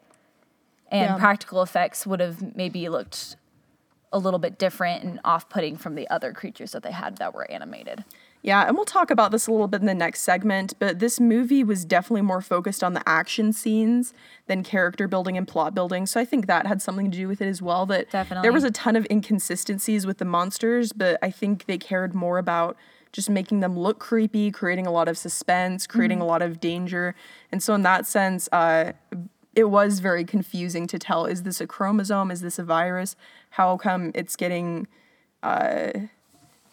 And 0.92 1.12
Yeah. 1.12 1.18
practical 1.18 1.62
effects 1.64 2.06
would 2.06 2.20
have 2.20 2.56
maybe 2.56 2.88
looked 2.90 3.36
a 4.14 4.20
little 4.20 4.40
bit 4.40 4.60
different 4.60 5.04
and 5.04 5.20
off-putting 5.26 5.78
from 5.78 5.96
the 5.96 6.08
other 6.10 6.32
creatures 6.34 6.72
that 6.74 6.84
they 6.84 6.92
had 6.92 7.18
that 7.18 7.34
were 7.34 7.50
animated. 7.52 8.04
Yeah, 8.44 8.68
and 8.68 8.76
we'll 8.76 8.86
talk 8.86 9.10
about 9.10 9.32
this 9.32 9.48
a 9.48 9.52
little 9.52 9.68
bit 9.68 9.82
in 9.82 9.88
the 9.88 9.96
next 9.96 10.22
segment, 10.22 10.76
but 10.78 11.00
this 11.00 11.20
movie 11.20 11.64
was 11.64 11.84
definitely 11.84 12.22
more 12.22 12.42
focused 12.42 12.84
on 12.84 12.94
the 12.94 13.02
action 13.10 13.52
scenes 13.52 14.14
than 14.46 14.62
character 14.64 15.08
building 15.08 15.36
and 15.36 15.48
plot 15.48 15.74
building. 15.74 16.06
So 16.06 16.20
I 16.20 16.26
think 16.26 16.46
that 16.46 16.68
had 16.68 16.80
something 16.82 17.10
to 17.10 17.18
do 17.18 17.28
with 17.28 17.42
it 17.42 17.48
as 17.48 17.60
well. 17.64 17.88
That 17.88 18.12
Definitely. 18.12 18.44
there 18.44 18.54
was 18.54 18.64
a 18.64 18.70
ton 18.72 18.96
of 18.96 19.08
inconsistencies 19.10 20.06
with 20.06 20.20
the 20.20 20.26
monsters, 20.26 20.94
but 20.94 21.18
I 21.24 21.32
think 21.32 21.66
they 21.66 21.80
cared 21.80 22.14
more 22.14 22.38
about 22.38 22.78
just 23.16 23.30
making 23.30 23.62
them 23.62 23.80
look 23.80 23.98
creepy, 23.98 24.52
creating 24.52 24.86
a 24.86 24.92
lot 24.92 25.08
of 25.08 25.18
suspense, 25.18 25.88
creating 25.88 26.20
a 26.20 26.26
lot 26.26 26.42
of 26.42 26.60
danger. 26.60 27.16
And 27.50 27.64
so 27.64 27.74
in 27.74 27.82
that 27.84 28.06
sense, 28.06 28.50
uh, 28.52 28.92
it 29.56 29.70
was 29.70 30.00
very 30.00 30.26
confusing 30.26 30.86
to 30.88 31.00
tell 31.00 31.26
is 31.26 31.44
this 31.44 31.62
a 31.62 31.66
chromosome? 31.66 32.30
Is 32.30 32.42
this 32.42 32.60
a 32.60 32.64
virus? 32.64 33.16
How 33.52 33.78
come 33.78 34.12
it's 34.14 34.36
getting 34.36 34.88
uh, 35.44 35.92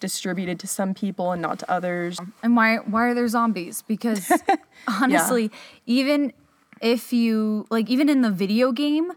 distributed 0.01 0.59
to 0.59 0.67
some 0.67 0.95
people 0.95 1.31
and 1.31 1.41
not 1.41 1.61
to 1.61 1.71
others? 1.71 2.19
And 2.43 2.57
why 2.57 2.79
why 2.79 3.07
are 3.07 3.15
there 3.15 3.29
zombies? 3.29 3.83
Because 3.87 4.33
honestly, 4.89 5.53
even 5.87 6.33
if 6.81 7.13
you 7.13 7.67
like 7.71 7.89
even 7.89 8.09
in 8.09 8.23
the 8.23 8.33
video 8.33 8.73
game, 8.73 9.13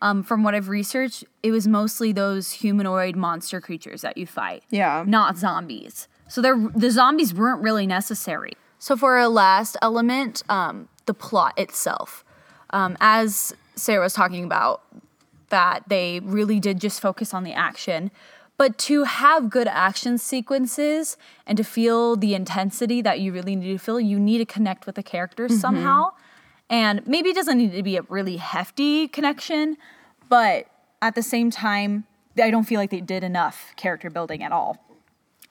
um, 0.00 0.22
from 0.22 0.42
what 0.42 0.54
I've 0.54 0.70
researched, 0.70 1.24
it 1.42 1.50
was 1.50 1.68
mostly 1.68 2.10
those 2.10 2.52
humanoid 2.52 3.16
monster 3.16 3.60
creatures 3.60 4.00
that 4.00 4.16
you 4.16 4.26
fight. 4.26 4.62
Yeah. 4.70 5.04
Not 5.06 5.36
zombies. 5.36 6.08
So 6.28 6.40
they're 6.40 6.56
the 6.74 6.90
zombies 6.90 7.34
weren't 7.34 7.62
really 7.62 7.86
necessary. 7.86 8.52
So 8.78 8.96
for 8.96 9.16
our 9.16 9.28
last 9.28 9.76
element, 9.80 10.42
um, 10.48 10.88
the 11.06 11.14
plot 11.14 11.58
itself. 11.58 12.24
Um, 12.70 12.96
as 13.00 13.54
Sarah 13.76 14.02
was 14.02 14.14
talking 14.14 14.44
about, 14.44 14.82
that 15.50 15.84
they 15.88 16.20
really 16.20 16.58
did 16.60 16.80
just 16.80 17.00
focus 17.00 17.32
on 17.32 17.44
the 17.44 17.52
action. 17.52 18.10
But 18.56 18.78
to 18.78 19.04
have 19.04 19.50
good 19.50 19.66
action 19.68 20.18
sequences 20.18 21.16
and 21.46 21.56
to 21.58 21.64
feel 21.64 22.16
the 22.16 22.34
intensity 22.34 23.02
that 23.02 23.20
you 23.20 23.32
really 23.32 23.56
need 23.56 23.72
to 23.72 23.78
feel, 23.78 23.98
you 23.98 24.18
need 24.18 24.38
to 24.38 24.44
connect 24.44 24.86
with 24.86 24.94
the 24.94 25.02
characters 25.02 25.58
somehow. 25.60 26.12
And 26.70 27.06
maybe 27.06 27.30
it 27.30 27.36
doesn't 27.36 27.58
need 27.58 27.72
to 27.72 27.82
be 27.82 27.96
a 27.96 28.02
really 28.02 28.36
hefty 28.36 29.08
connection, 29.08 29.76
but 30.28 30.66
at 31.02 31.14
the 31.14 31.22
same 31.22 31.50
time, 31.50 32.04
I 32.40 32.50
don't 32.50 32.64
feel 32.64 32.80
like 32.80 32.90
they 32.90 33.00
did 33.00 33.22
enough 33.22 33.72
character 33.76 34.08
building 34.08 34.42
at 34.42 34.52
all. 34.52 34.78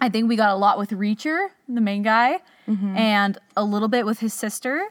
I 0.04 0.10
think 0.10 0.28
we 0.28 0.36
got 0.36 0.52
a 0.52 0.56
lot 0.56 0.78
with 0.78 0.90
Reacher, 0.92 1.48
the 1.68 1.82
main 1.82 2.04
guy, 2.04 2.40
mm-hmm. 2.68 2.98
and 2.98 3.38
a 3.56 3.64
little 3.64 3.88
bit 3.88 4.06
with 4.06 4.20
his 4.20 4.34
sister, 4.34 4.90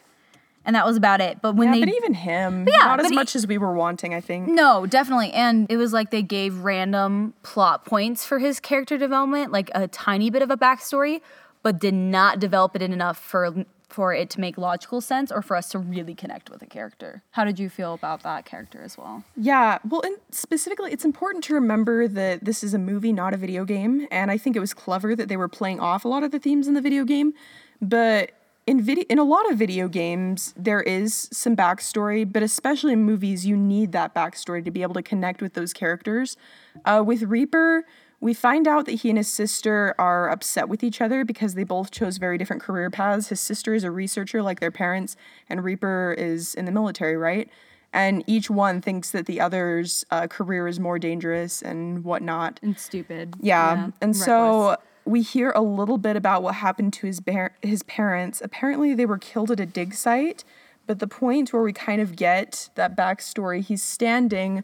and 0.64 0.74
that 0.76 0.86
was 0.86 0.96
about 0.96 1.20
it. 1.20 1.42
But 1.42 1.54
when 1.54 1.68
Yeah, 1.68 1.74
they 1.74 1.80
but 1.80 1.94
even 1.94 2.14
him, 2.14 2.66
yeah, 2.66 2.86
not 2.86 3.00
as 3.00 3.06
but 3.06 3.12
e- 3.12 3.16
much 3.16 3.36
as 3.36 3.46
we 3.46 3.58
were 3.58 3.74
wanting, 3.74 4.14
I 4.14 4.20
think. 4.20 4.48
no, 4.48 4.86
definitely. 4.86 5.32
And 5.32 5.70
it 5.70 5.76
was 5.76 5.92
like 5.92 6.10
they 6.10 6.22
gave 6.22 6.58
random 6.64 7.34
plot 7.42 7.84
points 7.84 8.24
for 8.24 8.38
his 8.38 8.58
character 8.60 8.96
development, 8.96 9.52
like 9.52 9.70
a 9.74 9.86
tiny 9.88 10.30
bit 10.30 10.40
of 10.42 10.50
a 10.50 10.56
backstory, 10.56 11.20
but 11.62 11.78
did 11.78 11.94
not 11.94 12.38
develop 12.38 12.74
it 12.76 12.82
enough 12.82 13.18
for 13.18 13.64
for 13.92 14.12
it 14.14 14.30
to 14.30 14.40
make 14.40 14.58
logical 14.58 15.00
sense 15.00 15.30
or 15.30 15.42
for 15.42 15.56
us 15.56 15.68
to 15.70 15.78
really 15.78 16.14
connect 16.14 16.50
with 16.50 16.62
a 16.62 16.66
character. 16.66 17.22
How 17.32 17.44
did 17.44 17.58
you 17.58 17.68
feel 17.68 17.94
about 17.94 18.22
that 18.22 18.44
character 18.44 18.82
as 18.82 18.96
well? 18.96 19.24
Yeah, 19.36 19.78
well, 19.88 20.02
and 20.02 20.16
specifically, 20.30 20.92
it's 20.92 21.04
important 21.04 21.44
to 21.44 21.54
remember 21.54 22.08
that 22.08 22.44
this 22.44 22.62
is 22.62 22.74
a 22.74 22.78
movie, 22.78 23.12
not 23.12 23.34
a 23.34 23.36
video 23.36 23.64
game. 23.64 24.06
And 24.10 24.30
I 24.30 24.38
think 24.38 24.56
it 24.56 24.60
was 24.60 24.74
clever 24.74 25.14
that 25.16 25.28
they 25.28 25.36
were 25.36 25.48
playing 25.48 25.80
off 25.80 26.04
a 26.04 26.08
lot 26.08 26.22
of 26.22 26.30
the 26.30 26.38
themes 26.38 26.68
in 26.68 26.74
the 26.74 26.80
video 26.80 27.04
game. 27.04 27.34
But 27.80 28.32
in 28.66 28.80
video, 28.80 29.04
in 29.08 29.18
a 29.18 29.24
lot 29.24 29.50
of 29.50 29.58
video 29.58 29.88
games, 29.88 30.54
there 30.56 30.80
is 30.80 31.28
some 31.32 31.56
backstory, 31.56 32.30
but 32.30 32.42
especially 32.42 32.92
in 32.92 33.02
movies, 33.02 33.44
you 33.44 33.56
need 33.56 33.92
that 33.92 34.14
backstory 34.14 34.64
to 34.64 34.70
be 34.70 34.82
able 34.82 34.94
to 34.94 35.02
connect 35.02 35.42
with 35.42 35.54
those 35.54 35.72
characters. 35.72 36.36
Uh, 36.84 37.02
with 37.04 37.22
Reaper, 37.22 37.84
we 38.22 38.32
find 38.32 38.68
out 38.68 38.86
that 38.86 38.92
he 38.92 39.08
and 39.08 39.18
his 39.18 39.26
sister 39.26 39.96
are 39.98 40.30
upset 40.30 40.68
with 40.68 40.84
each 40.84 41.00
other 41.00 41.24
because 41.24 41.54
they 41.54 41.64
both 41.64 41.90
chose 41.90 42.18
very 42.18 42.38
different 42.38 42.62
career 42.62 42.88
paths. 42.88 43.28
His 43.28 43.40
sister 43.40 43.74
is 43.74 43.82
a 43.82 43.90
researcher 43.90 44.42
like 44.42 44.60
their 44.60 44.70
parents, 44.70 45.16
and 45.50 45.64
Reaper 45.64 46.14
is 46.16 46.54
in 46.54 46.64
the 46.64 46.70
military, 46.70 47.16
right? 47.16 47.50
And 47.92 48.22
each 48.28 48.48
one 48.48 48.80
thinks 48.80 49.10
that 49.10 49.26
the 49.26 49.40
other's 49.40 50.04
uh, 50.12 50.28
career 50.28 50.68
is 50.68 50.78
more 50.78 51.00
dangerous 51.00 51.62
and 51.62 52.04
whatnot. 52.04 52.60
And 52.62 52.78
stupid. 52.78 53.34
Yeah. 53.40 53.90
and 54.00 54.16
so 54.16 54.76
we 55.04 55.22
hear 55.22 55.50
a 55.50 55.60
little 55.60 55.98
bit 55.98 56.14
about 56.14 56.44
what 56.44 56.54
happened 56.54 56.92
to 56.94 57.08
his 57.08 57.18
bar- 57.18 57.56
his 57.60 57.82
parents. 57.82 58.40
Apparently, 58.40 58.94
they 58.94 59.04
were 59.04 59.18
killed 59.18 59.50
at 59.50 59.58
a 59.58 59.66
dig 59.66 59.94
site. 59.94 60.44
But 60.86 61.00
the 61.00 61.08
point 61.08 61.52
where 61.52 61.62
we 61.62 61.72
kind 61.72 62.00
of 62.00 62.14
get 62.14 62.70
that 62.76 62.96
backstory, 62.96 63.62
he's 63.62 63.82
standing 63.82 64.62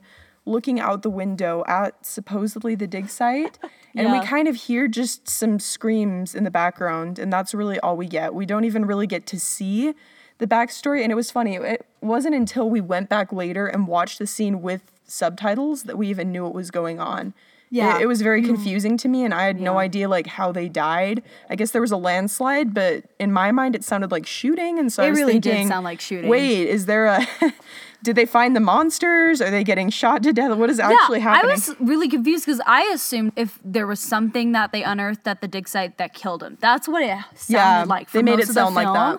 looking 0.48 0.80
out 0.80 1.02
the 1.02 1.10
window 1.10 1.62
at 1.68 2.04
supposedly 2.04 2.74
the 2.74 2.86
dig 2.86 3.08
site. 3.08 3.58
And 3.94 4.12
we 4.12 4.24
kind 4.24 4.46
of 4.46 4.54
hear 4.54 4.86
just 4.86 5.28
some 5.28 5.58
screams 5.58 6.32
in 6.32 6.44
the 6.44 6.52
background. 6.52 7.18
And 7.18 7.32
that's 7.32 7.52
really 7.52 7.80
all 7.80 7.96
we 7.96 8.06
get. 8.06 8.32
We 8.32 8.46
don't 8.46 8.64
even 8.64 8.84
really 8.84 9.08
get 9.08 9.26
to 9.26 9.40
see 9.40 9.92
the 10.36 10.46
backstory. 10.46 11.02
And 11.02 11.10
it 11.10 11.16
was 11.16 11.32
funny. 11.32 11.56
It 11.56 11.84
wasn't 12.00 12.36
until 12.36 12.70
we 12.70 12.80
went 12.80 13.08
back 13.08 13.32
later 13.32 13.66
and 13.66 13.88
watched 13.88 14.20
the 14.20 14.26
scene 14.28 14.62
with 14.62 14.82
subtitles 15.04 15.84
that 15.84 15.98
we 15.98 16.06
even 16.08 16.30
knew 16.30 16.44
what 16.44 16.54
was 16.54 16.70
going 16.70 17.00
on. 17.00 17.34
Yeah. 17.70 17.96
It, 17.96 18.02
it 18.02 18.06
was 18.06 18.22
very 18.22 18.40
mm-hmm. 18.40 18.54
confusing 18.54 18.96
to 18.98 19.08
me 19.08 19.24
and 19.24 19.34
I 19.34 19.44
had 19.44 19.60
no 19.60 19.78
idea 19.78 20.08
like 20.08 20.26
how 20.26 20.52
they 20.52 20.68
died. 20.68 21.22
I 21.50 21.56
guess 21.56 21.72
there 21.72 21.82
was 21.82 21.90
a 21.92 21.96
landslide, 21.96 22.72
but 22.72 23.04
in 23.18 23.32
my 23.32 23.52
mind 23.52 23.74
it 23.74 23.84
sounded 23.84 24.10
like 24.10 24.26
shooting 24.26 24.78
and 24.78 24.92
so 24.92 25.02
I 25.02 25.06
It 25.06 25.10
was 25.10 25.18
really 25.18 25.38
did 25.38 25.50
thinking, 25.50 25.68
sound 25.68 25.84
like 25.84 26.00
shooting. 26.00 26.30
Wait, 26.30 26.68
is 26.68 26.86
there 26.86 27.06
a 27.06 27.26
did 28.02 28.16
they 28.16 28.26
find 28.26 28.54
the 28.54 28.60
monsters? 28.60 29.42
Are 29.42 29.50
they 29.50 29.64
getting 29.64 29.90
shot 29.90 30.22
to 30.22 30.32
death? 30.32 30.56
What 30.56 30.70
is 30.70 30.78
actually 30.78 31.20
happening? 31.20 31.50
I 31.50 31.54
was 31.54 31.74
really 31.80 32.08
confused 32.08 32.46
because 32.46 32.60
I 32.66 32.82
assumed 32.94 33.32
if 33.36 33.58
there 33.64 33.86
was 33.86 34.00
something 34.00 34.52
that 34.52 34.72
they 34.72 34.82
unearthed 34.82 35.26
at 35.26 35.40
the 35.40 35.48
dig 35.48 35.68
site 35.68 35.98
that 35.98 36.14
killed 36.14 36.42
him. 36.42 36.58
That's 36.60 36.86
what 36.86 37.02
it 37.02 37.18
sounded 37.34 37.52
Yeah, 37.52 37.84
like. 37.84 38.10
They 38.12 38.22
made 38.22 38.38
it 38.38 38.46
the 38.46 38.52
sound 38.52 38.74
like 38.74 38.86
that. 38.86 39.18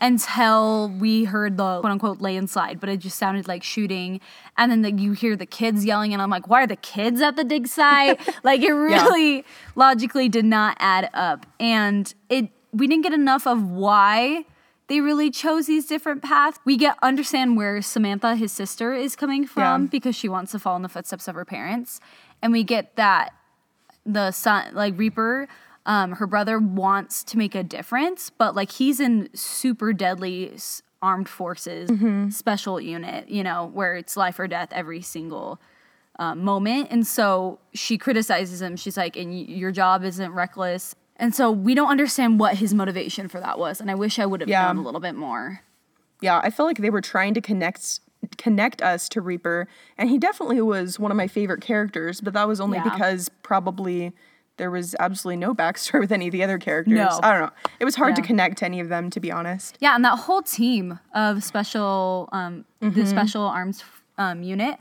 Until 0.00 0.90
we 0.90 1.24
heard 1.24 1.56
the 1.56 1.80
quote 1.80 1.90
unquote 1.90 2.20
landslide, 2.20 2.78
but 2.78 2.88
it 2.88 2.98
just 2.98 3.18
sounded 3.18 3.48
like 3.48 3.64
shooting. 3.64 4.20
And 4.56 4.70
then 4.70 4.82
the, 4.82 4.92
you 4.92 5.12
hear 5.12 5.34
the 5.34 5.46
kids 5.46 5.84
yelling, 5.84 6.12
and 6.12 6.22
I'm 6.22 6.30
like, 6.30 6.46
why 6.46 6.62
are 6.62 6.66
the 6.68 6.76
kids 6.76 7.20
at 7.20 7.34
the 7.34 7.42
dig 7.42 7.66
site? 7.66 8.20
like 8.44 8.62
it 8.62 8.72
really 8.72 9.44
logically 9.74 10.28
did 10.28 10.44
not 10.44 10.76
add 10.78 11.10
up. 11.14 11.46
And 11.58 12.12
it 12.28 12.50
we 12.72 12.86
didn't 12.86 13.02
get 13.02 13.12
enough 13.12 13.46
of 13.46 13.68
why 13.70 14.44
they 14.88 15.00
really 15.00 15.30
chose 15.30 15.66
these 15.66 15.86
different 15.86 16.22
paths. 16.22 16.58
We 16.64 16.76
get 16.76 16.96
understand 17.02 17.56
where 17.56 17.80
Samantha, 17.82 18.34
his 18.36 18.52
sister, 18.52 18.94
is 18.94 19.14
coming 19.16 19.46
from 19.46 19.82
Yeah. 19.82 19.88
because 19.88 20.16
she 20.16 20.28
wants 20.28 20.52
to 20.52 20.58
follow 20.58 20.76
in 20.76 20.82
the 20.82 20.88
footsteps 20.88 21.28
of 21.28 21.34
her 21.34 21.44
parents, 21.44 22.00
and 22.42 22.52
we 22.52 22.64
get 22.64 22.96
that 22.96 23.32
the 24.06 24.30
son, 24.30 24.74
like 24.74 24.96
Reaper, 24.98 25.46
um, 25.84 26.12
her 26.12 26.26
brother 26.26 26.58
wants 26.58 27.22
to 27.24 27.38
make 27.38 27.54
a 27.54 27.62
difference, 27.62 28.30
but 28.30 28.54
like 28.54 28.70
he's 28.72 29.00
in 29.00 29.28
super 29.34 29.92
deadly 29.92 30.56
armed 31.00 31.28
forces 31.28 31.90
special 32.34 32.80
unit, 32.80 33.28
you 33.28 33.42
know, 33.44 33.70
where 33.72 33.94
it's 33.94 34.16
life 34.16 34.38
or 34.38 34.48
death 34.48 34.68
every 34.72 35.00
single 35.00 35.60
uh, 36.18 36.34
moment. 36.34 36.88
And 36.90 37.06
so 37.06 37.58
she 37.72 37.96
criticizes 37.96 38.60
him. 38.60 38.74
She's 38.76 38.96
like, 38.96 39.16
and 39.16 39.30
y- 39.30 39.44
your 39.48 39.70
job 39.70 40.02
isn't 40.02 40.32
reckless. 40.32 40.94
And 41.18 41.34
so 41.34 41.50
we 41.50 41.74
don't 41.74 41.88
understand 41.90 42.38
what 42.38 42.56
his 42.56 42.72
motivation 42.74 43.28
for 43.28 43.40
that 43.40 43.58
was. 43.58 43.80
And 43.80 43.90
I 43.90 43.94
wish 43.94 44.18
I 44.18 44.26
would 44.26 44.40
have 44.40 44.48
Yeah. 44.48 44.66
known 44.66 44.78
a 44.78 44.82
little 44.82 45.00
bit 45.00 45.14
more. 45.14 45.60
yeah, 46.20 46.40
I 46.42 46.50
felt 46.50 46.66
like 46.66 46.78
they 46.78 46.90
were 46.90 47.00
trying 47.00 47.34
to 47.34 47.40
connect 47.40 48.00
connect 48.36 48.82
us 48.82 49.08
to 49.08 49.20
Reaper, 49.20 49.68
and 49.96 50.10
he 50.10 50.18
definitely 50.18 50.60
was 50.60 50.98
one 50.98 51.12
of 51.12 51.16
my 51.16 51.28
favorite 51.28 51.60
characters. 51.60 52.20
But 52.20 52.34
that 52.34 52.48
was 52.48 52.60
only 52.60 52.78
Yeah. 52.78 52.84
because 52.90 53.28
probably 53.44 54.12
there 54.56 54.70
was 54.72 54.96
absolutely 54.98 55.36
no 55.36 55.54
backstory 55.54 56.00
with 56.04 56.10
any 56.10 56.26
of 56.26 56.32
the 56.32 56.42
other 56.42 56.58
characters. 56.58 56.94
No. 56.94 57.20
I 57.22 57.30
don't 57.32 57.42
know. 57.42 57.50
It 57.78 57.84
was 57.84 57.94
hard 57.94 58.16
to 58.16 58.22
connect 58.22 58.58
to 58.58 58.64
any 58.64 58.80
of 58.80 58.88
them, 58.88 59.08
to 59.10 59.20
be 59.20 59.30
honest. 59.30 59.76
Yeah, 59.80 59.94
and 59.94 60.04
that 60.04 60.18
whole 60.18 60.42
team 60.42 60.98
of 61.14 61.44
special, 61.44 62.28
um, 62.32 62.64
Mm-hmm. 62.82 62.98
the 63.00 63.06
special 63.06 63.42
arms 63.42 63.84
um, 64.18 64.42
unit, 64.42 64.76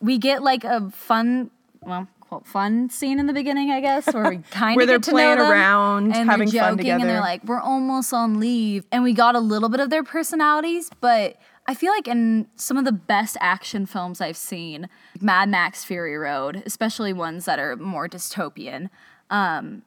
we 0.00 0.18
get 0.18 0.42
like 0.44 0.62
a 0.62 0.88
fun, 0.90 1.50
well, 1.80 2.06
quote 2.28 2.46
fun 2.46 2.90
scene 2.90 3.18
in 3.18 3.26
the 3.26 3.32
beginning, 3.32 3.70
I 3.70 3.80
guess, 3.80 4.12
where 4.12 4.28
we 4.28 4.38
kind 4.50 4.80
of 4.80 4.86
get 4.86 5.02
to 5.04 5.10
playing 5.10 5.36
know 5.36 5.44
them, 5.44 5.52
around, 5.52 6.04
and 6.14 6.28
having 6.28 6.48
they're 6.50 6.62
fun 6.62 6.76
joking, 6.78 6.90
and 6.90 7.02
they're 7.02 7.20
like, 7.20 7.44
"We're 7.44 7.60
almost 7.60 8.12
on 8.12 8.40
leave," 8.40 8.84
and 8.92 9.02
we 9.02 9.12
got 9.12 9.34
a 9.34 9.40
little 9.40 9.68
bit 9.68 9.80
of 9.80 9.90
their 9.90 10.04
personalities, 10.04 10.90
but. 11.00 11.36
I 11.68 11.74
feel 11.74 11.90
like 11.90 12.06
in 12.06 12.46
some 12.54 12.76
of 12.76 12.84
the 12.84 12.92
best 12.92 13.36
action 13.40 13.86
films 13.86 14.20
I've 14.20 14.36
seen, 14.36 14.88
Mad 15.20 15.48
Max 15.48 15.82
Fury 15.82 16.16
Road, 16.16 16.62
especially 16.64 17.12
ones 17.12 17.44
that 17.46 17.58
are 17.58 17.74
more 17.74 18.08
dystopian, 18.08 18.88
um, 19.30 19.82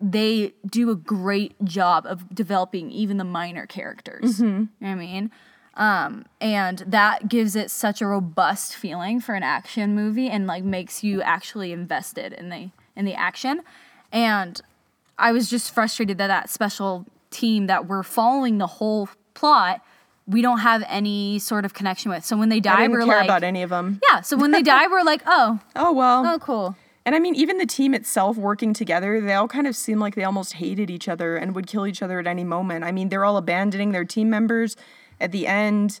they 0.00 0.54
do 0.64 0.88
a 0.90 0.94
great 0.94 1.56
job 1.64 2.06
of 2.06 2.32
developing 2.32 2.92
even 2.92 3.16
the 3.16 3.24
minor 3.24 3.66
characters. 3.66 4.40
You 4.40 4.46
know 4.46 4.68
what 4.78 4.88
I 4.88 4.94
mean? 4.94 5.32
Um, 5.76 6.24
and 6.40 6.78
that 6.86 7.28
gives 7.28 7.54
it 7.54 7.70
such 7.70 8.00
a 8.00 8.06
robust 8.06 8.74
feeling 8.74 9.20
for 9.20 9.34
an 9.34 9.42
action 9.42 9.94
movie 9.94 10.28
and 10.28 10.46
like 10.46 10.64
makes 10.64 11.04
you 11.04 11.20
actually 11.22 11.70
invested 11.72 12.32
in 12.32 12.48
the 12.48 12.70
in 12.96 13.04
the 13.04 13.14
action. 13.14 13.60
And 14.10 14.60
I 15.18 15.32
was 15.32 15.50
just 15.50 15.72
frustrated 15.74 16.16
that 16.18 16.28
that 16.28 16.48
special 16.48 17.04
team 17.30 17.66
that 17.66 17.86
we're 17.86 18.02
following 18.02 18.56
the 18.56 18.66
whole 18.66 19.10
plot, 19.34 19.82
we 20.26 20.40
don't 20.40 20.60
have 20.60 20.82
any 20.88 21.38
sort 21.38 21.66
of 21.66 21.74
connection 21.74 22.10
with. 22.10 22.24
So 22.24 22.38
when 22.38 22.48
they 22.48 22.60
die, 22.60 22.88
we're 22.88 23.00
care 23.04 23.18
like, 23.18 23.24
about 23.26 23.42
any 23.42 23.62
of 23.62 23.68
them. 23.68 24.00
yeah. 24.10 24.22
So 24.22 24.36
when 24.38 24.52
they 24.52 24.62
die, 24.62 24.86
we're 24.86 25.02
like, 25.02 25.22
oh, 25.26 25.60
Oh 25.76 25.92
well. 25.92 26.26
oh, 26.26 26.38
cool. 26.38 26.74
And 27.04 27.14
I 27.14 27.20
mean, 27.20 27.36
even 27.36 27.58
the 27.58 27.66
team 27.66 27.94
itself 27.94 28.36
working 28.36 28.72
together, 28.74 29.20
they 29.20 29.34
all 29.34 29.46
kind 29.46 29.68
of 29.68 29.76
seem 29.76 30.00
like 30.00 30.16
they 30.16 30.24
almost 30.24 30.54
hated 30.54 30.90
each 30.90 31.08
other 31.08 31.36
and 31.36 31.54
would 31.54 31.68
kill 31.68 31.86
each 31.86 32.02
other 32.02 32.18
at 32.18 32.26
any 32.26 32.42
moment. 32.42 32.84
I 32.84 32.90
mean, 32.90 33.10
they're 33.10 33.24
all 33.24 33.36
abandoning 33.36 33.92
their 33.92 34.04
team 34.04 34.28
members 34.28 34.74
at 35.20 35.32
the 35.32 35.46
end. 35.46 36.00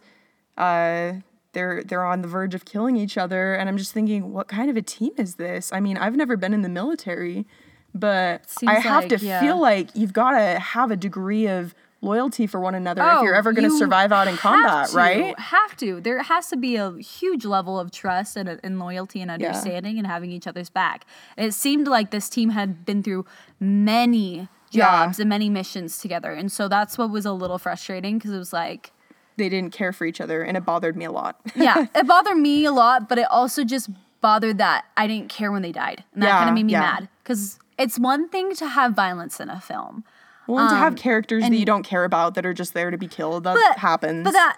Uh, 0.56 1.14
they're 1.52 1.82
they're 1.84 2.04
on 2.04 2.22
the 2.22 2.28
verge 2.28 2.54
of 2.54 2.64
killing 2.64 2.96
each 2.96 3.16
other, 3.16 3.54
and 3.54 3.68
I'm 3.68 3.78
just 3.78 3.92
thinking, 3.92 4.32
what 4.32 4.46
kind 4.48 4.68
of 4.70 4.76
a 4.76 4.82
team 4.82 5.12
is 5.16 5.36
this? 5.36 5.72
I 5.72 5.80
mean, 5.80 5.96
I've 5.96 6.16
never 6.16 6.36
been 6.36 6.52
in 6.52 6.62
the 6.62 6.68
military, 6.68 7.46
but 7.94 8.48
Seems 8.50 8.70
I 8.70 8.74
have 8.80 9.04
like, 9.10 9.18
to 9.18 9.24
yeah. 9.24 9.40
feel 9.40 9.58
like 9.60 9.88
you've 9.94 10.12
got 10.12 10.32
to 10.32 10.58
have 10.58 10.90
a 10.90 10.96
degree 10.96 11.46
of 11.46 11.74
loyalty 12.02 12.46
for 12.46 12.60
one 12.60 12.74
another 12.74 13.00
if 13.02 13.22
you're 13.22 13.34
Oh, 13.34 13.38
ever 13.38 13.52
going 13.52 13.68
to 13.70 13.76
survive 13.78 14.12
out 14.12 14.28
in 14.28 14.36
combat, 14.36 14.90
to, 14.90 14.96
right? 14.96 15.38
Have 15.38 15.74
to. 15.78 15.98
There 16.00 16.22
has 16.22 16.48
to 16.48 16.56
be 16.58 16.76
a 16.76 16.92
huge 16.98 17.46
level 17.46 17.80
of 17.80 17.90
trust 17.90 18.36
and, 18.36 18.60
and 18.62 18.78
loyalty 18.78 19.22
and 19.22 19.30
understanding 19.30 19.96
and 19.96 20.06
having 20.06 20.30
each 20.30 20.46
other's 20.46 20.68
back. 20.68 21.06
And 21.38 21.46
it 21.46 21.52
seemed 21.54 21.88
like 21.88 22.10
this 22.10 22.28
team 22.28 22.50
had 22.50 22.84
been 22.84 23.02
through 23.02 23.24
many 23.58 24.48
Yeah. 24.70 25.06
jobs 25.06 25.18
and 25.18 25.28
many 25.28 25.48
missions 25.48 25.98
together, 25.98 26.32
and 26.32 26.52
so 26.52 26.68
that's 26.68 26.98
what 26.98 27.10
was 27.10 27.24
a 27.24 27.32
little 27.32 27.58
frustrating 27.58 28.18
because 28.18 28.32
it 28.32 28.38
was 28.38 28.52
like. 28.52 28.92
They 29.36 29.48
didn't 29.48 29.72
care 29.72 29.92
for 29.92 30.04
each 30.06 30.20
other, 30.20 30.42
and 30.42 30.56
it 30.56 30.64
bothered 30.64 30.96
me 30.96 31.04
a 31.04 31.12
lot. 31.12 31.38
yeah, 31.54 31.86
it 31.94 32.06
bothered 32.06 32.38
me 32.38 32.64
a 32.64 32.72
lot, 32.72 33.08
but 33.08 33.18
it 33.18 33.26
also 33.30 33.64
just 33.64 33.90
bothered 34.20 34.58
that 34.58 34.86
I 34.96 35.06
didn't 35.06 35.28
care 35.28 35.52
when 35.52 35.62
they 35.62 35.72
died, 35.72 36.04
and 36.14 36.22
that 36.22 36.30
kind 36.38 36.48
of 36.48 36.54
made 36.54 36.64
me 36.66 36.72
yeah. 36.72 36.80
mad 36.80 37.08
because 37.22 37.58
it's 37.78 37.98
one 37.98 38.28
thing 38.28 38.54
to 38.56 38.66
have 38.66 38.94
violence 38.94 39.38
in 39.40 39.50
a 39.50 39.60
film, 39.60 40.04
Well, 40.46 40.60
and 40.60 40.70
to 40.70 40.76
have 40.76 40.92
Um, 40.94 40.96
characters 40.96 41.42
that 41.42 41.52
you 41.52 41.66
don't 41.66 41.82
care 41.82 42.04
about 42.04 42.34
that 42.34 42.46
are 42.46 42.54
just 42.54 42.72
there 42.74 42.90
to 42.90 42.96
be 42.98 43.08
killed, 43.08 43.44
that 43.44 43.54
but 43.56 43.78
happens. 43.78 44.24
But 44.24 44.32
that, 44.32 44.56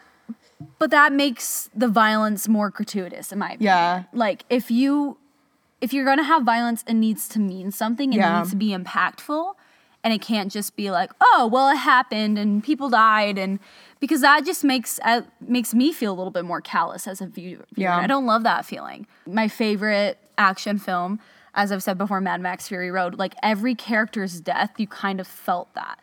but 0.78 0.90
that 0.90 1.12
makes 1.12 1.68
the 1.75 1.88
violence 1.88 2.47
more 2.49 2.70
gratuitous, 2.70 3.32
in 3.32 3.38
my 3.40 3.47
opinion. 3.49 3.64
Yeah. 3.66 4.02
Like 4.12 4.44
if 4.49 4.70
you, 4.70 5.18
if 5.80 5.92
you're 5.92 6.04
gonna 6.04 6.23
have 6.25 6.44
violence, 6.44 6.85
it 6.87 6.94
needs 6.94 7.26
to 7.30 7.40
mean 7.40 7.73
something. 7.73 8.12
It 8.12 8.16
Yeah. 8.18 8.38
needs 8.38 8.50
to 8.50 8.56
be 8.56 8.68
impactful, 8.76 9.54
and 10.05 10.12
it 10.12 10.21
can't 10.21 10.50
just 10.50 10.76
be 10.76 10.90
like, 10.90 11.11
oh, 11.21 11.49
well, 11.52 11.69
it 11.71 11.76
happened 11.76 12.38
and 12.38 12.62
people 12.62 12.88
died, 12.88 13.38
and 13.38 13.59
because 14.00 14.21
that 14.21 14.45
just 14.45 14.64
makes 14.64 15.00
uh, 15.05 15.23
makes 15.40 15.75
me 15.75 15.93
feel 15.93 16.12
a 16.12 16.17
little 16.17 16.31
bit 16.31 16.45
more 16.45 16.61
callous 16.61 17.07
as 17.07 17.21
a 17.21 17.26
viewer. 17.26 17.67
Yeah. 17.75 17.97
I 17.97 18.07
don't 18.07 18.26
love 18.26 18.43
that 18.45 18.64
feeling. 18.64 19.07
My 19.26 19.49
favorite 19.49 20.19
action 20.37 20.78
film. 20.78 21.21
As 21.55 21.73
I've 21.73 21.83
said 21.83 21.99
before, 21.99 22.21
Mad 22.21 22.40
Max 22.40 22.69
Fury 22.69 22.90
Road, 22.90 23.19
like 23.19 23.35
every 23.43 23.75
character's 23.75 24.40
death, 24.40 24.75
you 24.76 24.87
kind 24.87 25.19
of 25.19 25.26
felt 25.26 25.75
that 25.75 25.99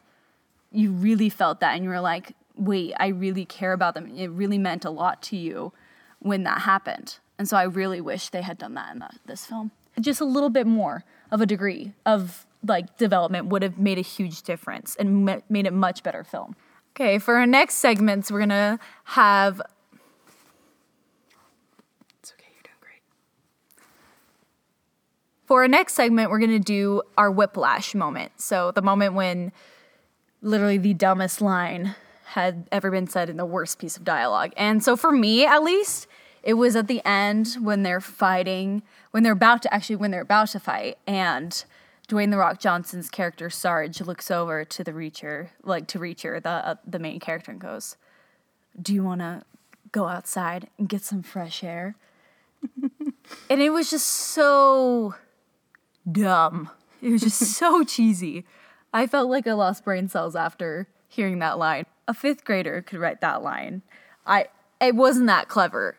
you 0.75 0.91
really 0.91 1.29
felt 1.29 1.61
that 1.61 1.75
and 1.75 1.83
you 1.83 1.89
were 1.89 2.01
like, 2.01 2.33
wait, 2.55 2.93
I 2.97 3.07
really 3.07 3.45
care 3.45 3.73
about 3.73 3.93
them. 3.93 4.15
It 4.15 4.27
really 4.27 4.57
meant 4.57 4.85
a 4.85 4.89
lot 4.89 5.21
to 5.23 5.37
you 5.37 5.71
when 6.19 6.43
that 6.43 6.61
happened. 6.61 7.17
And 7.37 7.47
so 7.47 7.57
I 7.57 7.63
really 7.63 8.01
wish 8.01 8.29
they 8.29 8.41
had 8.41 8.57
done 8.57 8.73
that 8.75 8.93
in 8.93 8.99
the, 8.99 9.09
this 9.25 9.45
film. 9.45 9.71
Just 9.99 10.21
a 10.21 10.25
little 10.25 10.49
bit 10.49 10.67
more 10.67 11.03
of 11.31 11.41
a 11.41 11.45
degree 11.45 11.93
of 12.05 12.45
like 12.67 12.97
development 12.97 13.47
would 13.47 13.61
have 13.61 13.77
made 13.77 13.97
a 13.97 14.01
huge 14.01 14.41
difference 14.43 14.95
and 14.95 15.25
ma- 15.25 15.41
made 15.49 15.65
it 15.65 15.73
much 15.73 16.03
better 16.03 16.23
film. 16.23 16.55
Okay, 16.91 17.19
for 17.19 17.35
our 17.35 17.45
next 17.45 17.75
segments, 17.75 18.31
we're 18.31 18.39
gonna 18.39 18.79
have 19.05 19.61
it's 22.19 22.31
okay, 22.31 22.49
you're 22.53 22.63
doing 22.63 22.75
great. 22.79 23.01
for 25.45 25.61
our 25.61 25.67
next 25.67 25.93
segment, 25.93 26.31
we're 26.31 26.39
gonna 26.39 26.59
do 26.59 27.01
our 27.17 27.29
whiplash 27.29 27.93
moment. 27.93 28.31
So 28.37 28.71
the 28.71 28.81
moment 28.81 29.13
when 29.13 29.51
literally 30.41 30.77
the 30.77 30.93
dumbest 30.93 31.41
line 31.41 31.95
had 32.25 32.67
ever 32.71 32.91
been 32.91 33.07
said 33.07 33.29
in 33.29 33.37
the 33.37 33.45
worst 33.45 33.79
piece 33.79 33.97
of 33.97 34.03
dialogue. 34.03 34.51
And 34.57 34.83
so 34.83 34.95
for 34.95 35.11
me, 35.11 35.45
at 35.45 35.63
least, 35.63 36.07
it 36.43 36.53
was 36.53 36.75
at 36.75 36.87
the 36.87 37.01
end 37.05 37.55
when 37.59 37.83
they're 37.83 38.01
fighting, 38.01 38.83
when 39.11 39.23
they're 39.23 39.33
about 39.33 39.61
to 39.63 39.73
actually 39.73 39.95
when 39.95 40.11
they're 40.11 40.21
about 40.21 40.49
to 40.49 40.59
fight, 40.59 40.97
and 41.07 41.65
Dwayne 42.07 42.31
the 42.31 42.37
Rock 42.37 42.59
Johnson's 42.59 43.09
character 43.09 43.49
Sarge 43.49 44.01
looks 44.01 44.29
over 44.29 44.63
to 44.65 44.83
the 44.83 44.91
Reacher, 44.91 45.49
like 45.63 45.87
to 45.87 45.99
Reacher, 45.99 46.41
the 46.41 46.49
uh, 46.49 46.75
the 46.85 46.99
main 46.99 47.19
character, 47.19 47.51
and 47.51 47.59
goes, 47.59 47.97
"Do 48.79 48.93
you 48.93 49.03
want 49.03 49.21
to 49.21 49.43
go 49.91 50.07
outside 50.07 50.69
and 50.77 50.87
get 50.87 51.03
some 51.03 51.23
fresh 51.23 51.63
air?" 51.63 51.95
and 53.49 53.61
it 53.61 53.71
was 53.71 53.89
just 53.89 54.07
so 54.07 55.15
dumb. 56.09 56.69
It 57.01 57.09
was 57.09 57.21
just 57.21 57.39
so 57.39 57.83
cheesy. 57.87 58.45
I 58.93 59.07
felt 59.07 59.29
like 59.29 59.47
I 59.47 59.53
lost 59.53 59.83
brain 59.83 60.07
cells 60.07 60.35
after 60.35 60.87
hearing 61.07 61.39
that 61.39 61.57
line. 61.57 61.85
A 62.07 62.13
fifth 62.13 62.45
grader 62.45 62.81
could 62.81 62.99
write 62.99 63.21
that 63.21 63.41
line. 63.41 63.81
I 64.25 64.47
it 64.79 64.95
wasn't 64.95 65.27
that 65.27 65.47
clever 65.47 65.95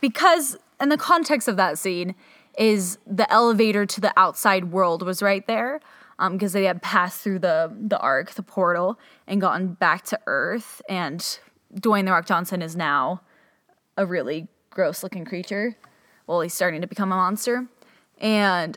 because 0.00 0.56
in 0.80 0.88
the 0.88 0.96
context 0.96 1.48
of 1.48 1.56
that 1.56 1.78
scene 1.78 2.14
is 2.58 2.98
the 3.06 3.30
elevator 3.32 3.86
to 3.86 4.00
the 4.00 4.12
outside 4.18 4.72
world 4.72 5.02
was 5.02 5.22
right 5.22 5.46
there 5.46 5.80
because 6.30 6.52
they 6.52 6.64
had 6.64 6.82
passed 6.82 7.20
through 7.20 7.38
the 7.38 7.72
the 7.80 7.98
ark, 7.98 8.32
the 8.32 8.42
portal, 8.42 8.98
and 9.26 9.40
gotten 9.40 9.74
back 9.74 10.04
to 10.06 10.18
Earth. 10.26 10.82
And 10.88 11.20
Dwayne 11.74 12.04
the 12.04 12.10
Rock 12.10 12.26
Johnson 12.26 12.60
is 12.60 12.74
now 12.74 13.22
a 13.96 14.04
really 14.04 14.48
gross 14.70 15.02
looking 15.02 15.24
creature. 15.24 15.76
Well, 16.26 16.40
he's 16.40 16.52
starting 16.52 16.80
to 16.80 16.86
become 16.86 17.12
a 17.12 17.16
monster, 17.16 17.68
and 18.18 18.76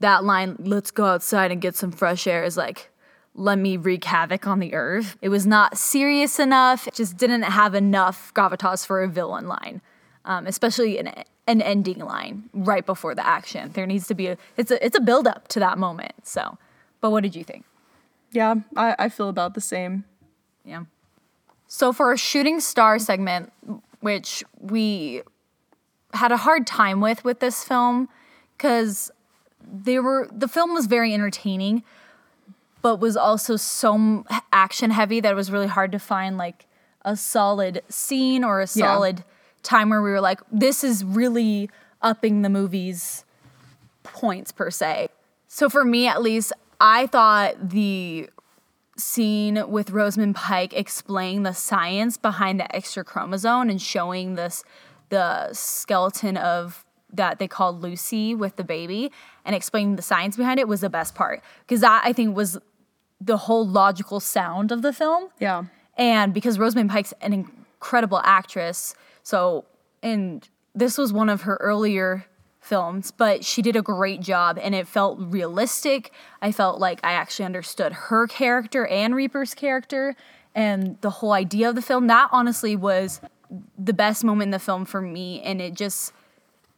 that 0.00 0.24
line, 0.24 0.56
let's 0.60 0.90
go 0.90 1.06
outside 1.06 1.50
and 1.50 1.60
get 1.60 1.74
some 1.74 1.90
fresh 1.90 2.26
air, 2.26 2.44
is 2.44 2.56
like, 2.56 2.90
let 3.34 3.58
me 3.58 3.76
wreak 3.76 4.04
havoc 4.04 4.46
on 4.46 4.60
the 4.60 4.74
earth. 4.74 5.16
It 5.20 5.28
was 5.28 5.46
not 5.46 5.76
serious 5.76 6.38
enough. 6.38 6.86
It 6.86 6.94
just 6.94 7.16
didn't 7.16 7.42
have 7.42 7.74
enough 7.74 8.32
gravitas 8.34 8.86
for 8.86 9.02
a 9.02 9.08
villain 9.08 9.48
line, 9.48 9.82
um, 10.24 10.46
especially 10.46 10.98
an, 10.98 11.12
an 11.46 11.60
ending 11.60 11.98
line 11.98 12.48
right 12.52 12.84
before 12.86 13.14
the 13.14 13.26
action. 13.26 13.70
There 13.72 13.86
needs 13.86 14.06
to 14.08 14.14
be 14.14 14.28
a, 14.28 14.38
it's 14.56 14.70
a, 14.70 14.84
it's 14.84 14.96
a 14.96 15.00
build 15.00 15.26
up 15.26 15.48
to 15.48 15.60
that 15.60 15.78
moment. 15.78 16.14
So, 16.26 16.58
but 17.00 17.10
what 17.10 17.22
did 17.22 17.36
you 17.36 17.44
think? 17.44 17.64
Yeah, 18.32 18.56
I, 18.76 18.96
I 18.98 19.08
feel 19.08 19.28
about 19.28 19.54
the 19.54 19.60
same. 19.60 20.04
Yeah. 20.64 20.84
So 21.66 21.92
for 21.92 22.06
our 22.06 22.16
shooting 22.16 22.60
star 22.60 22.98
segment, 22.98 23.52
which 24.00 24.44
we 24.60 25.22
had 26.14 26.32
a 26.32 26.36
hard 26.36 26.66
time 26.66 27.00
with 27.00 27.24
with 27.24 27.40
this 27.40 27.64
film, 27.64 28.08
because 28.56 29.10
they 29.60 29.98
were 29.98 30.28
the 30.32 30.48
film 30.48 30.74
was 30.74 30.86
very 30.86 31.12
entertaining, 31.12 31.82
but 32.82 33.00
was 33.00 33.16
also 33.16 33.56
so 33.56 34.24
action 34.52 34.90
heavy 34.90 35.20
that 35.20 35.32
it 35.32 35.34
was 35.34 35.50
really 35.50 35.66
hard 35.66 35.92
to 35.92 35.98
find 35.98 36.36
like 36.36 36.66
a 37.04 37.16
solid 37.16 37.82
scene 37.88 38.44
or 38.44 38.60
a 38.60 38.66
solid 38.66 39.24
time 39.64 39.90
where 39.90 40.02
we 40.02 40.10
were 40.10 40.20
like, 40.20 40.40
this 40.52 40.84
is 40.84 41.04
really 41.04 41.70
upping 42.02 42.42
the 42.42 42.48
movie's 42.48 43.24
points 44.02 44.52
per 44.52 44.70
se. 44.70 45.08
So 45.48 45.68
for 45.68 45.84
me 45.84 46.06
at 46.06 46.22
least, 46.22 46.52
I 46.80 47.06
thought 47.06 47.70
the 47.70 48.28
scene 48.96 49.68
with 49.68 49.90
Rosamund 49.90 50.36
Pike 50.36 50.72
explaining 50.72 51.42
the 51.42 51.52
science 51.52 52.16
behind 52.16 52.60
the 52.60 52.76
extra 52.76 53.04
chromosome 53.04 53.68
and 53.68 53.80
showing 53.80 54.34
this 54.34 54.62
the 55.08 55.52
skeleton 55.52 56.36
of 56.36 56.84
that 57.12 57.38
they 57.38 57.48
called 57.48 57.82
Lucy 57.82 58.34
with 58.34 58.56
the 58.56 58.64
baby 58.64 59.12
and 59.44 59.54
explaining 59.54 59.96
the 59.96 60.02
science 60.02 60.36
behind 60.36 60.58
it 60.58 60.66
was 60.66 60.80
the 60.80 60.90
best 60.90 61.14
part 61.14 61.42
because 61.60 61.80
that 61.80 62.02
I 62.04 62.12
think 62.12 62.36
was 62.36 62.58
the 63.20 63.36
whole 63.36 63.66
logical 63.66 64.20
sound 64.20 64.72
of 64.72 64.82
the 64.82 64.92
film. 64.92 65.28
Yeah. 65.38 65.64
And 65.96 66.34
because 66.34 66.58
Rosamund 66.58 66.90
Pike's 66.90 67.14
an 67.20 67.32
incredible 67.32 68.20
actress, 68.24 68.94
so 69.24 69.64
and 70.04 70.48
this 70.74 70.96
was 70.96 71.12
one 71.12 71.28
of 71.28 71.42
her 71.42 71.56
earlier 71.60 72.26
films, 72.60 73.10
but 73.10 73.44
she 73.44 73.62
did 73.62 73.76
a 73.76 73.82
great 73.82 74.20
job 74.20 74.58
and 74.60 74.74
it 74.74 74.86
felt 74.86 75.18
realistic. 75.20 76.12
I 76.40 76.52
felt 76.52 76.80
like 76.80 77.00
I 77.02 77.12
actually 77.12 77.44
understood 77.44 77.92
her 77.92 78.26
character 78.26 78.86
and 78.86 79.14
Reaper's 79.14 79.54
character 79.54 80.14
and 80.54 80.96
the 81.00 81.10
whole 81.10 81.32
idea 81.32 81.68
of 81.68 81.74
the 81.74 81.82
film. 81.82 82.06
That 82.06 82.28
honestly 82.32 82.76
was 82.76 83.20
the 83.78 83.92
best 83.92 84.24
moment 84.24 84.48
in 84.48 84.50
the 84.50 84.58
film 84.58 84.84
for 84.84 85.00
me 85.00 85.42
and 85.42 85.60
it 85.60 85.74
just 85.74 86.12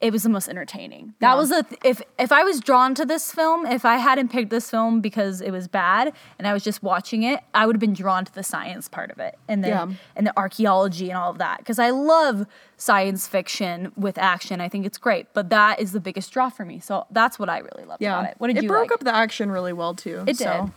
it 0.00 0.12
was 0.12 0.24
the 0.24 0.28
most 0.28 0.48
entertaining. 0.48 1.14
That 1.20 1.30
Yeah. 1.32 1.34
was 1.36 1.50
a 1.50 1.62
th- 1.62 1.80
if 1.82 2.02
if 2.18 2.30
I 2.30 2.42
was 2.44 2.60
drawn 2.60 2.94
to 2.96 3.06
this 3.06 3.32
film, 3.32 3.64
if 3.64 3.84
I 3.86 3.96
hadn't 3.96 4.28
picked 4.30 4.50
this 4.50 4.68
film 4.70 5.00
because 5.00 5.40
it 5.40 5.50
was 5.50 5.68
bad 5.68 6.12
and 6.38 6.46
I 6.46 6.52
was 6.52 6.62
just 6.62 6.82
watching 6.82 7.22
it, 7.22 7.40
I 7.54 7.64
would 7.66 7.74
have 7.76 7.80
been 7.80 7.94
drawn 7.94 8.24
to 8.26 8.32
the 8.34 8.42
science 8.42 8.88
part 8.88 9.10
of 9.10 9.18
it 9.18 9.38
and 9.48 9.64
the 9.64 9.68
Yeah. 9.68 9.86
and 10.14 10.26
the 10.26 10.36
archaeology 10.36 11.08
and 11.08 11.18
all 11.18 11.30
of 11.30 11.38
that 11.38 11.58
because 11.58 11.78
I 11.78 11.90
love 11.90 12.46
science 12.76 13.26
fiction 13.26 13.90
with 13.96 14.18
action. 14.18 14.60
I 14.60 14.68
think 14.68 14.84
it's 14.84 14.98
great, 14.98 15.28
but 15.32 15.48
that 15.48 15.80
is 15.80 15.92
the 15.92 16.00
biggest 16.00 16.30
draw 16.30 16.50
for 16.50 16.66
me. 16.66 16.78
So 16.78 17.06
that's 17.10 17.38
what 17.38 17.48
I 17.48 17.58
really 17.60 17.84
loved 17.86 18.02
Yeah. 18.02 18.18
about 18.18 18.30
it. 18.30 18.34
What 18.38 18.48
did 18.48 18.58
it 18.58 18.64
you 18.64 18.68
broke 18.68 18.90
like? 18.90 18.92
up 18.92 19.00
the 19.04 19.14
action 19.14 19.50
really 19.50 19.72
well 19.72 19.94
too. 19.94 20.24
It 20.26 20.36
so. 20.36 20.44
did. 20.64 20.72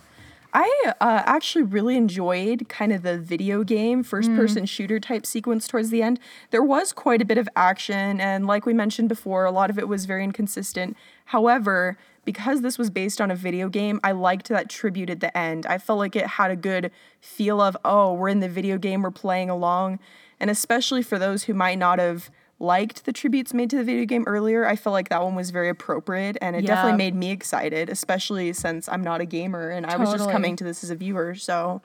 I 0.52 0.92
uh, 1.00 1.22
actually 1.26 1.62
really 1.62 1.96
enjoyed 1.96 2.68
kind 2.68 2.92
of 2.92 3.02
the 3.02 3.18
video 3.18 3.62
game 3.62 4.02
first 4.02 4.34
person 4.34 4.66
shooter 4.66 4.98
type 4.98 5.24
sequence 5.24 5.68
towards 5.68 5.90
the 5.90 6.02
end. 6.02 6.18
There 6.50 6.62
was 6.62 6.92
quite 6.92 7.22
a 7.22 7.24
bit 7.24 7.38
of 7.38 7.48
action, 7.54 8.20
and 8.20 8.46
like 8.46 8.66
we 8.66 8.74
mentioned 8.74 9.08
before, 9.08 9.44
a 9.44 9.52
lot 9.52 9.70
of 9.70 9.78
it 9.78 9.86
was 9.86 10.06
very 10.06 10.24
inconsistent. 10.24 10.96
However, 11.26 11.96
because 12.24 12.62
this 12.62 12.78
was 12.78 12.90
based 12.90 13.20
on 13.20 13.30
a 13.30 13.36
video 13.36 13.68
game, 13.68 14.00
I 14.02 14.12
liked 14.12 14.48
that 14.48 14.68
tribute 14.68 15.10
at 15.10 15.20
the 15.20 15.36
end. 15.36 15.66
I 15.66 15.78
felt 15.78 15.98
like 15.98 16.16
it 16.16 16.26
had 16.26 16.50
a 16.50 16.56
good 16.56 16.90
feel 17.20 17.60
of, 17.60 17.76
oh, 17.84 18.14
we're 18.14 18.28
in 18.28 18.40
the 18.40 18.48
video 18.48 18.76
game, 18.76 19.02
we're 19.02 19.10
playing 19.10 19.50
along. 19.50 20.00
And 20.38 20.50
especially 20.50 21.02
for 21.02 21.18
those 21.18 21.44
who 21.44 21.54
might 21.54 21.78
not 21.78 21.98
have 21.98 22.30
liked 22.60 23.04
the 23.06 23.12
tributes 23.12 23.52
made 23.54 23.70
to 23.70 23.76
the 23.76 23.82
video 23.84 24.04
game 24.04 24.24
earlier. 24.26 24.66
I 24.66 24.76
felt 24.76 24.92
like 24.92 25.08
that 25.08 25.22
one 25.22 25.34
was 25.34 25.50
very 25.50 25.68
appropriate 25.70 26.36
and 26.40 26.54
it 26.54 26.62
Yeah. 26.62 26.74
definitely 26.74 26.98
made 26.98 27.14
me 27.14 27.30
excited, 27.32 27.88
especially 27.88 28.52
since 28.52 28.88
I'm 28.88 29.02
not 29.02 29.20
a 29.20 29.24
gamer 29.26 29.70
and 29.70 29.86
I 29.86 29.96
was 29.96 30.12
just 30.12 30.30
coming 30.30 30.56
to 30.56 30.64
this 30.64 30.84
as 30.84 30.90
a 30.90 30.94
viewer. 30.94 31.34
So 31.34 31.80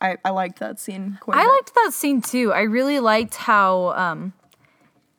I, 0.00 0.16
I 0.24 0.30
liked 0.30 0.58
that 0.60 0.80
scene 0.80 1.18
quite 1.20 1.36
a 1.36 1.40
I 1.40 1.42
bit. 1.44 1.48
I 1.48 1.52
liked 1.52 1.74
that 1.74 1.90
scene 1.92 2.22
too. 2.22 2.52
I 2.52 2.62
really 2.62 2.98
liked 3.00 3.34
how 3.36 3.90
um, 3.90 4.32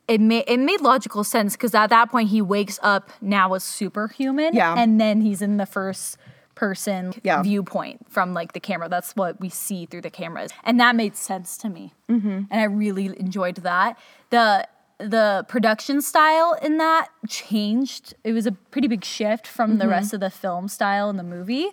it 0.08 0.20
made 0.20 0.44
it 0.48 0.60
made 0.60 0.82
logical 0.82 1.24
sense 1.24 1.54
because 1.56 1.74
at 1.76 1.92
that 1.92 2.12
point 2.12 2.30
he 2.30 2.42
wakes 2.42 2.80
up 2.84 3.10
now 3.22 3.54
a 3.54 3.60
superhuman, 3.60 4.54
Yeah. 4.54 4.76
and 4.78 5.00
then 5.00 5.22
he's 5.22 5.42
in 5.42 5.58
the 5.58 5.66
first 5.66 6.18
person 6.56 7.14
Yeah. 7.24 7.42
viewpoint 7.44 8.06
from 8.10 8.34
like 8.34 8.54
the 8.54 8.60
camera. 8.60 8.88
That's 8.90 9.16
what 9.16 9.40
we 9.40 9.50
see 9.50 9.86
through 9.86 10.02
the 10.02 10.10
cameras, 10.10 10.52
and 10.64 10.80
that 10.80 10.96
made 10.96 11.16
sense 11.16 11.58
to 11.60 11.70
me. 11.70 11.94
Mm-hmm. 12.10 12.42
And 12.50 12.62
I 12.62 12.64
really 12.66 13.06
enjoyed 13.20 13.56
that. 13.58 13.98
the 14.32 14.68
The 14.98 15.46
production 15.50 16.02
style 16.02 16.58
in 16.62 16.78
that 16.78 17.10
changed. 17.28 18.14
It 18.24 18.32
was 18.32 18.46
a 18.46 18.52
pretty 18.52 18.88
big 18.88 19.04
shift 19.04 19.46
from 19.46 19.78
the 19.78 19.88
rest 19.88 20.14
of 20.14 20.22
the 20.22 20.30
film 20.30 20.68
style 20.68 21.10
in 21.10 21.18
the 21.18 21.24
movie. 21.24 21.68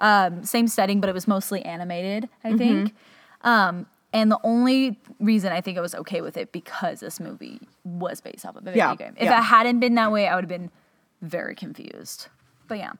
Um, 0.00 0.42
same 0.42 0.66
setting, 0.66 1.00
but 1.00 1.08
it 1.08 1.12
was 1.12 1.28
mostly 1.28 1.62
animated. 1.62 2.28
I 2.42 2.56
think. 2.56 2.94
Um, 3.42 3.86
and 4.12 4.30
the 4.30 4.40
only 4.44 4.98
reason 5.18 5.52
I 5.52 5.60
think 5.60 5.76
I 5.76 5.80
was 5.80 5.94
okay 5.94 6.20
with 6.20 6.36
it 6.36 6.52
because 6.52 7.00
this 7.00 7.18
movie 7.20 7.60
was 7.84 8.20
based 8.20 8.46
off 8.46 8.56
of 8.56 8.62
a 8.62 8.70
video 8.70 8.90
Yeah, 8.90 8.94
game. 8.94 9.14
If 9.16 9.24
yeah. 9.24 9.38
it 9.38 9.42
hadn't 9.42 9.80
been 9.80 9.96
that 9.96 10.12
way, 10.12 10.28
I 10.28 10.36
would 10.36 10.44
have 10.44 10.48
been 10.48 10.70
very 11.20 11.54
confused. 11.54 12.28
But 12.68 12.78
yeah. 12.78 12.92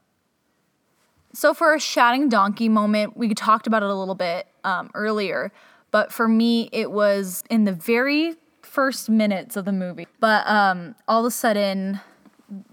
So 1.32 1.54
for 1.54 1.74
a 1.74 1.80
shouting 1.80 2.28
donkey 2.28 2.68
moment, 2.68 3.16
we 3.16 3.32
talked 3.32 3.66
about 3.66 3.82
it 3.82 3.90
a 3.90 3.94
little 3.94 4.14
bit 4.14 4.46
um, 4.64 4.90
earlier, 4.94 5.52
but 5.90 6.12
for 6.12 6.28
me, 6.28 6.68
it 6.72 6.90
was 6.90 7.44
in 7.48 7.64
the 7.64 7.72
very 7.72 8.34
first 8.74 9.08
minutes 9.08 9.56
of 9.56 9.64
the 9.64 9.72
movie. 9.72 10.06
But 10.20 10.46
um, 10.48 10.96
all 11.06 11.20
of 11.20 11.26
a 11.26 11.30
sudden, 11.30 12.00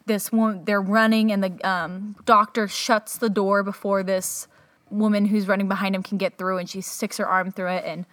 this 0.07 0.31
woman 0.31 0.65
they're 0.65 0.81
running, 0.81 1.31
and 1.31 1.43
the 1.43 1.67
um, 1.69 2.15
doctor 2.25 2.67
shuts 2.67 3.17
the 3.17 3.29
door 3.29 3.63
before 3.63 4.03
this 4.03 4.47
woman 4.89 5.25
who's 5.25 5.47
running 5.47 5.67
behind 5.69 5.95
him 5.95 6.03
can 6.03 6.17
get 6.17 6.37
through, 6.37 6.57
and 6.57 6.69
she 6.69 6.81
sticks 6.81 7.17
her 7.17 7.27
arm 7.27 7.51
through 7.51 7.69
it, 7.69 7.85
and 7.85 8.05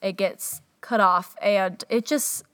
it 0.00 0.16
gets 0.16 0.62
cut 0.80 1.00
off, 1.00 1.34
and 1.42 1.84
it 1.90 2.06
just 2.06 2.44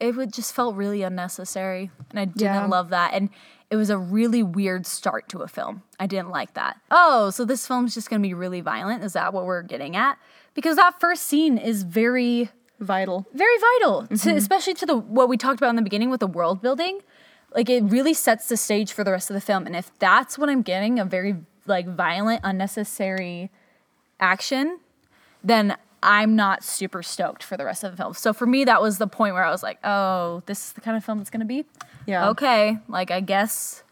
it 0.00 0.16
would 0.16 0.32
just 0.32 0.52
felt 0.52 0.74
really 0.74 1.02
unnecessary, 1.02 1.90
and 2.10 2.18
I 2.18 2.24
didn't 2.26 2.42
Yeah. 2.54 2.66
love 2.66 2.90
that, 2.90 3.14
and 3.14 3.30
it 3.70 3.76
was 3.76 3.88
a 3.90 3.96
really 3.96 4.42
weird 4.42 4.84
start 4.86 5.28
to 5.30 5.38
a 5.38 5.48
film. 5.48 5.82
I 5.98 6.06
didn't 6.06 6.30
like 6.30 6.54
that. 6.54 6.78
Oh, 6.90 7.30
so 7.30 7.44
this 7.44 7.66
film's 7.66 7.94
just 7.94 8.10
gonna 8.10 8.20
be 8.20 8.34
really 8.34 8.60
violent? 8.60 9.02
Is 9.04 9.14
that 9.14 9.32
what 9.32 9.46
we're 9.46 9.62
getting 9.62 9.96
at? 9.96 10.18
Because 10.52 10.76
that 10.76 11.00
first 11.00 11.22
scene 11.22 11.56
is 11.56 11.84
very 11.84 12.50
Vital. 12.80 13.26
very 13.32 13.56
vital, 13.58 14.06
to, 14.06 14.14
mm-hmm. 14.14 14.36
especially 14.36 14.74
to 14.74 14.86
the 14.86 14.96
what 14.96 15.28
we 15.28 15.36
talked 15.36 15.58
about 15.58 15.70
in 15.70 15.76
the 15.76 15.82
beginning 15.82 16.10
with 16.10 16.20
the 16.20 16.26
world 16.26 16.60
building. 16.60 17.00
Like 17.54 17.70
it 17.70 17.84
really 17.84 18.14
sets 18.14 18.48
the 18.48 18.56
stage 18.56 18.92
for 18.92 19.04
the 19.04 19.12
rest 19.12 19.30
of 19.30 19.34
the 19.34 19.40
film, 19.40 19.66
and 19.66 19.76
if 19.76 19.96
that's 19.98 20.36
what 20.36 20.48
I'm 20.48 20.62
getting, 20.62 20.98
a 20.98 21.04
very 21.04 21.36
like 21.66 21.86
violent, 21.86 22.40
unnecessary 22.44 23.50
action, 24.20 24.80
then 25.42 25.76
I'm 26.02 26.36
not 26.36 26.62
super 26.64 27.02
stoked 27.02 27.42
for 27.42 27.56
the 27.56 27.64
rest 27.64 27.84
of 27.84 27.92
the 27.92 27.96
film. 27.96 28.12
So 28.14 28.32
for 28.32 28.46
me, 28.46 28.64
that 28.64 28.82
was 28.82 28.98
the 28.98 29.06
point 29.06 29.34
where 29.34 29.44
I 29.44 29.50
was 29.50 29.62
like, 29.62 29.78
oh, 29.84 30.42
this 30.46 30.66
is 30.66 30.72
the 30.72 30.80
kind 30.80 30.96
of 30.96 31.04
film 31.04 31.20
it's 31.20 31.30
gonna 31.30 31.44
be. 31.44 31.64
Yeah. 32.06 32.28
Okay, 32.30 32.78
like 32.88 33.10
I 33.10 33.20
guess. 33.20 33.82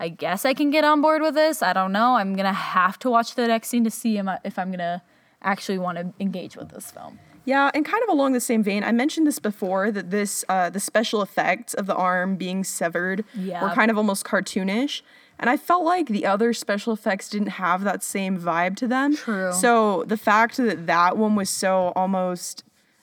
I 0.00 0.08
guess 0.08 0.44
I 0.44 0.52
can 0.52 0.70
get 0.70 0.82
on 0.82 1.00
board 1.00 1.22
with 1.22 1.34
this. 1.34 1.62
I 1.62 1.72
don't 1.72 1.92
know. 1.92 2.16
I'm 2.16 2.34
gonna 2.34 2.52
have 2.52 2.98
to 3.00 3.10
watch 3.10 3.36
the 3.36 3.46
next 3.46 3.68
scene 3.68 3.84
to 3.84 3.90
see 3.90 4.18
if 4.18 4.58
I'm 4.58 4.72
gonna 4.72 5.00
actually 5.42 5.78
want 5.78 5.96
to 5.98 6.12
engage 6.18 6.56
with 6.56 6.70
this 6.70 6.90
film. 6.90 7.20
Yeah, 7.44 7.70
and 7.74 7.84
kind 7.84 8.02
of 8.04 8.08
along 8.08 8.32
the 8.32 8.40
same 8.40 8.62
vein, 8.62 8.84
I 8.84 8.92
mentioned 8.92 9.26
this 9.26 9.38
before 9.38 9.90
that 9.90 10.10
this 10.10 10.44
uh, 10.48 10.70
the 10.70 10.80
special 10.80 11.22
effects 11.22 11.74
of 11.74 11.86
the 11.86 11.94
arm 11.94 12.36
being 12.36 12.62
severed 12.62 13.24
were 13.36 13.70
kind 13.74 13.90
of 13.90 13.98
almost 13.98 14.24
cartoonish, 14.24 15.02
and 15.38 15.50
I 15.50 15.56
felt 15.56 15.84
like 15.84 16.06
the 16.06 16.24
other 16.24 16.52
special 16.52 16.92
effects 16.92 17.28
didn't 17.28 17.48
have 17.48 17.82
that 17.82 18.02
same 18.04 18.38
vibe 18.38 18.76
to 18.76 18.86
them. 18.86 19.16
True. 19.16 19.52
So 19.52 20.04
the 20.06 20.16
fact 20.16 20.56
that 20.58 20.86
that 20.86 21.16
one 21.16 21.34
was 21.34 21.50
so 21.50 21.92
almost, 21.96 22.62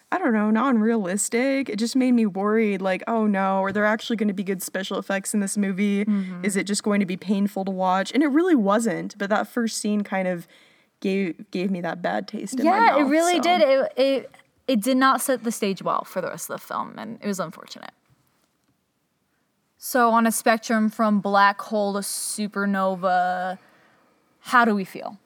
I 0.10 0.18
don't 0.18 0.34
know, 0.34 0.50
non-realistic, 0.50 1.68
it 1.68 1.78
just 1.78 1.98
made 1.98 2.14
me 2.14 2.26
worried. 2.26 2.82
Like, 2.82 3.04
oh 3.08 3.28
no, 3.28 3.62
are 3.62 3.74
there 3.74 3.86
actually 3.86 4.16
going 4.16 4.30
to 4.30 4.34
be 4.34 4.46
good 4.46 4.64
special 4.64 4.98
effects 4.98 5.34
in 5.34 5.42
this 5.42 5.58
movie? 5.58 6.06
Mm-hmm. 6.06 6.46
Is 6.46 6.56
it 6.56 6.64
just 6.64 6.82
going 6.82 7.02
to 7.02 7.06
be 7.06 7.18
painful 7.18 7.66
to 7.66 7.72
watch? 7.72 8.14
And 8.14 8.24
it 8.24 8.28
really 8.28 8.56
wasn't. 8.56 9.18
But 9.18 9.30
that 9.32 9.48
first 9.48 9.80
scene 9.80 10.02
kind 10.04 10.28
of 10.30 10.48
gave 11.00 11.50
gave 11.52 11.72
me 11.72 11.82
that 11.82 12.02
bad 12.02 12.28
taste 12.28 12.60
in 12.60 12.66
my 12.66 12.72
yeah, 12.72 12.86
mouth. 12.88 13.00
it 13.02 13.04
really 13.06 13.36
so. 13.38 13.42
did. 13.44 13.62
It, 13.62 13.94
it 13.98 14.32
it 14.68 14.82
did 14.82 14.98
not 14.98 15.22
set 15.22 15.44
the 15.44 15.52
stage 15.52 15.82
well 15.82 16.04
for 16.04 16.22
the 16.22 16.28
rest 16.28 16.50
of 16.50 16.60
the 16.60 16.66
film, 16.68 16.96
and 16.98 17.18
it 17.22 17.28
was 17.28 17.40
unfortunate. 17.40 17.92
So, 19.78 20.10
on 20.12 20.28
a 20.28 20.32
spectrum 20.32 20.90
from 20.90 21.22
black 21.22 21.62
hole 21.62 21.94
to 21.94 22.00
supernova, 22.00 23.58
how 24.42 24.66
do 24.66 24.76
we 24.76 24.84
feel? 24.84 25.18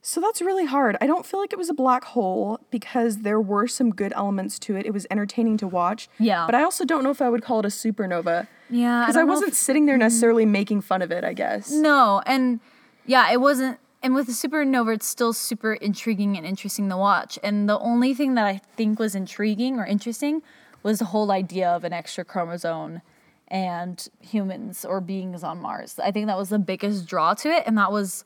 So 0.00 0.20
that's 0.20 0.40
really 0.40 0.66
hard. 0.66 0.96
I 1.00 1.06
don't 1.08 1.26
feel 1.26 1.40
like 1.40 1.52
it 1.52 1.58
was 1.58 1.68
a 1.68 1.74
black 1.74 2.04
hole 2.04 2.60
because 2.70 3.18
there 3.18 3.40
were 3.40 3.66
some 3.66 3.90
good 3.90 4.12
elements 4.14 4.56
to 4.60 4.76
it. 4.76 4.86
It 4.86 4.92
was 4.92 5.04
entertaining 5.10 5.56
to 5.58 5.66
watch. 5.66 6.08
Yeah. 6.20 6.46
But 6.46 6.54
I 6.54 6.62
also 6.62 6.84
don't 6.84 7.02
know 7.02 7.10
if 7.10 7.20
I 7.20 7.28
would 7.28 7.42
call 7.42 7.58
it 7.58 7.64
a 7.64 7.68
supernova. 7.70 8.46
Yeah, 8.70 9.00
Because 9.02 9.16
I, 9.16 9.20
don't 9.20 9.28
wasn't 9.28 9.48
if- 9.48 9.54
Mm-hmm. 9.54 9.64
sitting 9.64 9.86
there 9.86 9.96
necessarily 9.96 10.46
making 10.46 10.82
fun 10.82 11.02
of 11.02 11.10
it, 11.10 11.24
I 11.24 11.32
guess. 11.32 11.72
No, 11.72 12.22
and 12.24 12.60
yeah, 13.04 13.30
it 13.32 13.40
wasn't. 13.40 13.78
And 14.06 14.14
with 14.14 14.28
the 14.28 14.32
supernova, 14.32 14.94
it's 14.94 15.06
still 15.08 15.32
super 15.32 15.72
intriguing 15.72 16.36
and 16.36 16.46
interesting 16.46 16.88
to 16.90 16.96
watch. 16.96 17.40
And 17.42 17.68
the 17.68 17.76
only 17.80 18.14
thing 18.14 18.34
that 18.34 18.46
I 18.46 18.60
think 18.76 19.00
was 19.00 19.16
intriguing 19.16 19.80
or 19.80 19.84
interesting 19.84 20.42
was 20.84 21.00
the 21.00 21.06
whole 21.06 21.32
idea 21.32 21.68
of 21.68 21.82
an 21.82 21.92
extra 21.92 22.24
chromosome 22.24 23.02
and 23.48 24.06
humans 24.20 24.84
or 24.84 25.00
beings 25.00 25.42
on 25.42 25.60
Mars. 25.60 25.98
I 25.98 26.12
think 26.12 26.28
that 26.28 26.38
was 26.38 26.50
the 26.50 26.60
biggest 26.60 27.08
draw 27.08 27.34
to 27.34 27.48
it, 27.48 27.64
and 27.66 27.76
that 27.78 27.90
was 27.90 28.24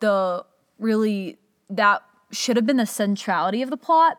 the 0.00 0.44
really 0.78 1.38
that 1.70 2.02
should 2.30 2.56
have 2.56 2.66
been 2.66 2.76
the 2.76 2.84
centrality 2.84 3.62
of 3.62 3.70
the 3.70 3.78
plot, 3.78 4.18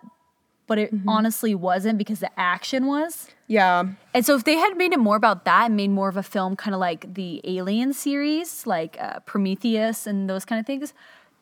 but 0.67 0.77
it 0.77 0.93
honestly 1.07 1.55
wasn't 1.55 1.97
because 1.97 2.19
the 2.19 2.39
action 2.39 2.85
was. 2.85 3.29
Yeah. 3.47 3.85
And 4.13 4.25
so 4.25 4.35
if 4.35 4.43
they 4.43 4.57
had 4.57 4.77
made 4.77 4.91
it 4.91 4.99
more 4.99 5.15
about 5.15 5.45
that 5.45 5.67
and 5.67 5.77
made 5.77 5.89
more 5.89 6.09
of 6.09 6.17
a 6.17 6.23
film 6.23 6.55
kind 6.55 6.75
of 6.75 6.81
like 6.81 7.13
the 7.13 7.41
Alien 7.45 7.93
series, 7.93 8.67
like 8.67 8.97
uh, 8.99 9.21
Prometheus 9.21 10.05
and 10.05 10.29
those 10.29 10.43
kind 10.43 10.59
of 10.59 10.65
things, 10.65 10.93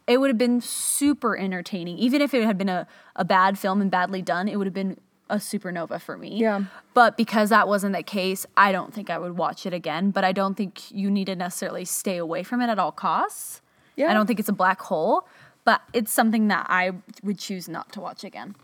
it 0.08 0.20
would 0.20 0.30
have 0.30 0.38
been 0.38 0.62
super 0.62 1.36
entertaining. 1.36 1.98
Even 1.98 2.22
if 2.22 2.34
it 2.34 2.44
had 2.44 2.58
been 2.58 2.70
a, 2.70 2.88
a 3.16 3.26
bad 3.26 3.58
film 3.58 3.82
and 3.82 3.90
badly 3.90 4.22
done, 4.22 4.48
it 4.48 4.58
would 4.58 4.68
have 4.68 4.74
been 4.74 5.00
a 5.28 5.38
supernova 5.38 6.00
for 6.00 6.18
me. 6.18 6.38
Yeah. 6.38 6.66
But 6.94 7.18
because 7.18 7.50
that 7.50 7.68
wasn't 7.68 7.96
the 7.96 8.04
case, 8.04 8.46
I 8.56 8.72
don't 8.72 8.94
think 8.94 9.10
I 9.10 9.18
would 9.18 9.38
watch 9.38 9.66
it 9.66 9.74
again. 9.74 10.12
But 10.12 10.24
I 10.24 10.32
don't 10.32 10.54
think 10.54 10.92
you 10.92 11.10
need 11.10 11.26
to 11.26 11.36
necessarily 11.36 11.86
stay 11.86 12.18
away 12.18 12.44
from 12.44 12.62
it 12.62 12.70
at 12.70 12.78
all 12.78 12.92
costs. 12.92 13.62
Yeah. 13.96 14.12
I 14.12 14.14
don't 14.14 14.28
think 14.28 14.40
it's 14.40 14.50
a 14.50 14.54
black 14.54 14.82
hole, 14.82 15.28
but 15.64 15.82
it's 15.94 16.12
something 16.12 16.48
that 16.50 16.68
I 16.70 16.92
would 17.24 17.40
choose 17.40 17.68
not 17.68 17.92
to 17.94 18.00
watch 18.00 18.24
again. 18.24 18.56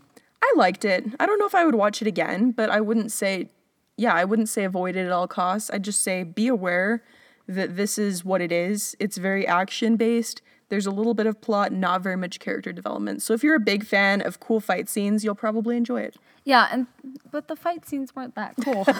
I 0.42 0.52
liked 0.56 0.84
it. 0.84 1.04
I 1.20 1.26
don't 1.26 1.38
know 1.38 1.46
if 1.46 1.54
I 1.54 1.64
would 1.64 1.74
watch 1.74 2.02
it 2.02 2.08
again, 2.08 2.50
but 2.50 2.68
I 2.68 2.80
wouldn't 2.80 3.12
say, 3.12 3.48
yeah, 3.96 4.12
I 4.12 4.24
wouldn't 4.24 4.48
say 4.48 4.64
avoid 4.64 4.96
it 4.96 5.06
at 5.06 5.12
all 5.12 5.28
costs. 5.28 5.70
I'd 5.72 5.84
just 5.84 6.02
say 6.02 6.24
be 6.24 6.48
aware 6.48 7.02
that 7.46 7.76
this 7.76 7.98
is 7.98 8.24
what 8.24 8.40
it 8.40 8.52
is. 8.52 8.96
It's 8.98 9.16
very 9.16 9.46
action 9.46 9.96
based. 9.96 10.42
There's 10.68 10.86
a 10.86 10.90
little 10.90 11.14
bit 11.14 11.26
of 11.26 11.40
plot, 11.40 11.70
not 11.70 12.02
very 12.02 12.16
much 12.16 12.40
character 12.40 12.72
development. 12.72 13.22
So 13.22 13.34
if 13.34 13.42
you're 13.44 13.54
a 13.54 13.60
big 13.60 13.84
fan 13.84 14.22
of 14.22 14.40
cool 14.40 14.58
fight 14.58 14.88
scenes, 14.88 15.22
you'll 15.22 15.34
probably 15.34 15.76
enjoy 15.76 16.00
it. 16.00 16.16
Yeah, 16.44 16.68
and 16.72 16.86
but 17.30 17.48
the 17.48 17.56
fight 17.56 17.86
scenes 17.86 18.16
weren't 18.16 18.34
that 18.34 18.54
cool. 18.64 18.80
okay, 18.88 18.94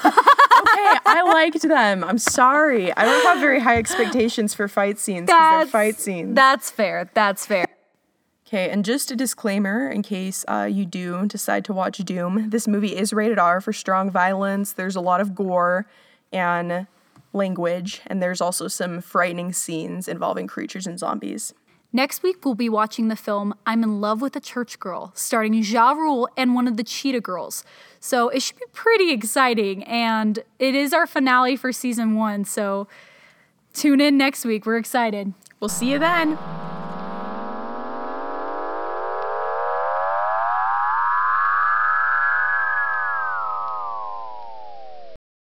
I 1.06 1.22
liked 1.26 1.62
them. 1.62 2.04
I'm 2.04 2.18
sorry. 2.18 2.94
I 2.94 3.04
don't 3.04 3.24
have 3.24 3.40
very 3.40 3.58
high 3.58 3.78
expectations 3.78 4.54
for 4.54 4.68
fight 4.68 4.98
scenes 4.98 5.26
because 5.26 5.64
they're 5.64 5.66
fight 5.66 5.98
scenes. 5.98 6.36
That's 6.36 6.70
fair. 6.70 7.10
That's 7.14 7.46
fair. 7.46 7.64
Okay, 8.52 8.68
and 8.68 8.84
just 8.84 9.10
a 9.10 9.16
disclaimer 9.16 9.88
in 9.88 10.02
case 10.02 10.44
uh, 10.46 10.68
you 10.70 10.84
do 10.84 11.24
decide 11.24 11.64
to 11.64 11.72
watch 11.72 11.96
Doom, 11.96 12.50
this 12.50 12.68
movie 12.68 12.94
is 12.94 13.10
rated 13.10 13.38
R 13.38 13.62
for 13.62 13.72
strong 13.72 14.10
violence. 14.10 14.74
There's 14.74 14.94
a 14.94 15.00
lot 15.00 15.22
of 15.22 15.34
gore 15.34 15.86
and 16.34 16.86
language, 17.32 18.02
and 18.08 18.22
there's 18.22 18.42
also 18.42 18.68
some 18.68 19.00
frightening 19.00 19.54
scenes 19.54 20.06
involving 20.06 20.48
creatures 20.48 20.86
and 20.86 20.98
zombies. 20.98 21.54
Next 21.94 22.22
week, 22.22 22.44
we'll 22.44 22.54
be 22.54 22.68
watching 22.68 23.08
the 23.08 23.16
film 23.16 23.54
I'm 23.64 23.82
in 23.82 24.02
Love 24.02 24.20
with 24.20 24.36
a 24.36 24.40
Church 24.40 24.78
Girl, 24.78 25.12
starring 25.14 25.54
Ja 25.54 25.92
Rule 25.92 26.28
and 26.36 26.54
one 26.54 26.68
of 26.68 26.76
the 26.76 26.84
Cheetah 26.84 27.22
Girls. 27.22 27.64
So 28.00 28.28
it 28.28 28.42
should 28.42 28.58
be 28.58 28.66
pretty 28.74 29.12
exciting, 29.12 29.82
and 29.84 30.40
it 30.58 30.74
is 30.74 30.92
our 30.92 31.06
finale 31.06 31.56
for 31.56 31.72
season 31.72 32.16
one. 32.16 32.44
So 32.44 32.86
tune 33.72 34.02
in 34.02 34.18
next 34.18 34.44
week. 34.44 34.66
We're 34.66 34.76
excited. 34.76 35.32
We'll 35.58 35.70
see 35.70 35.92
you 35.92 35.98
then. 35.98 36.36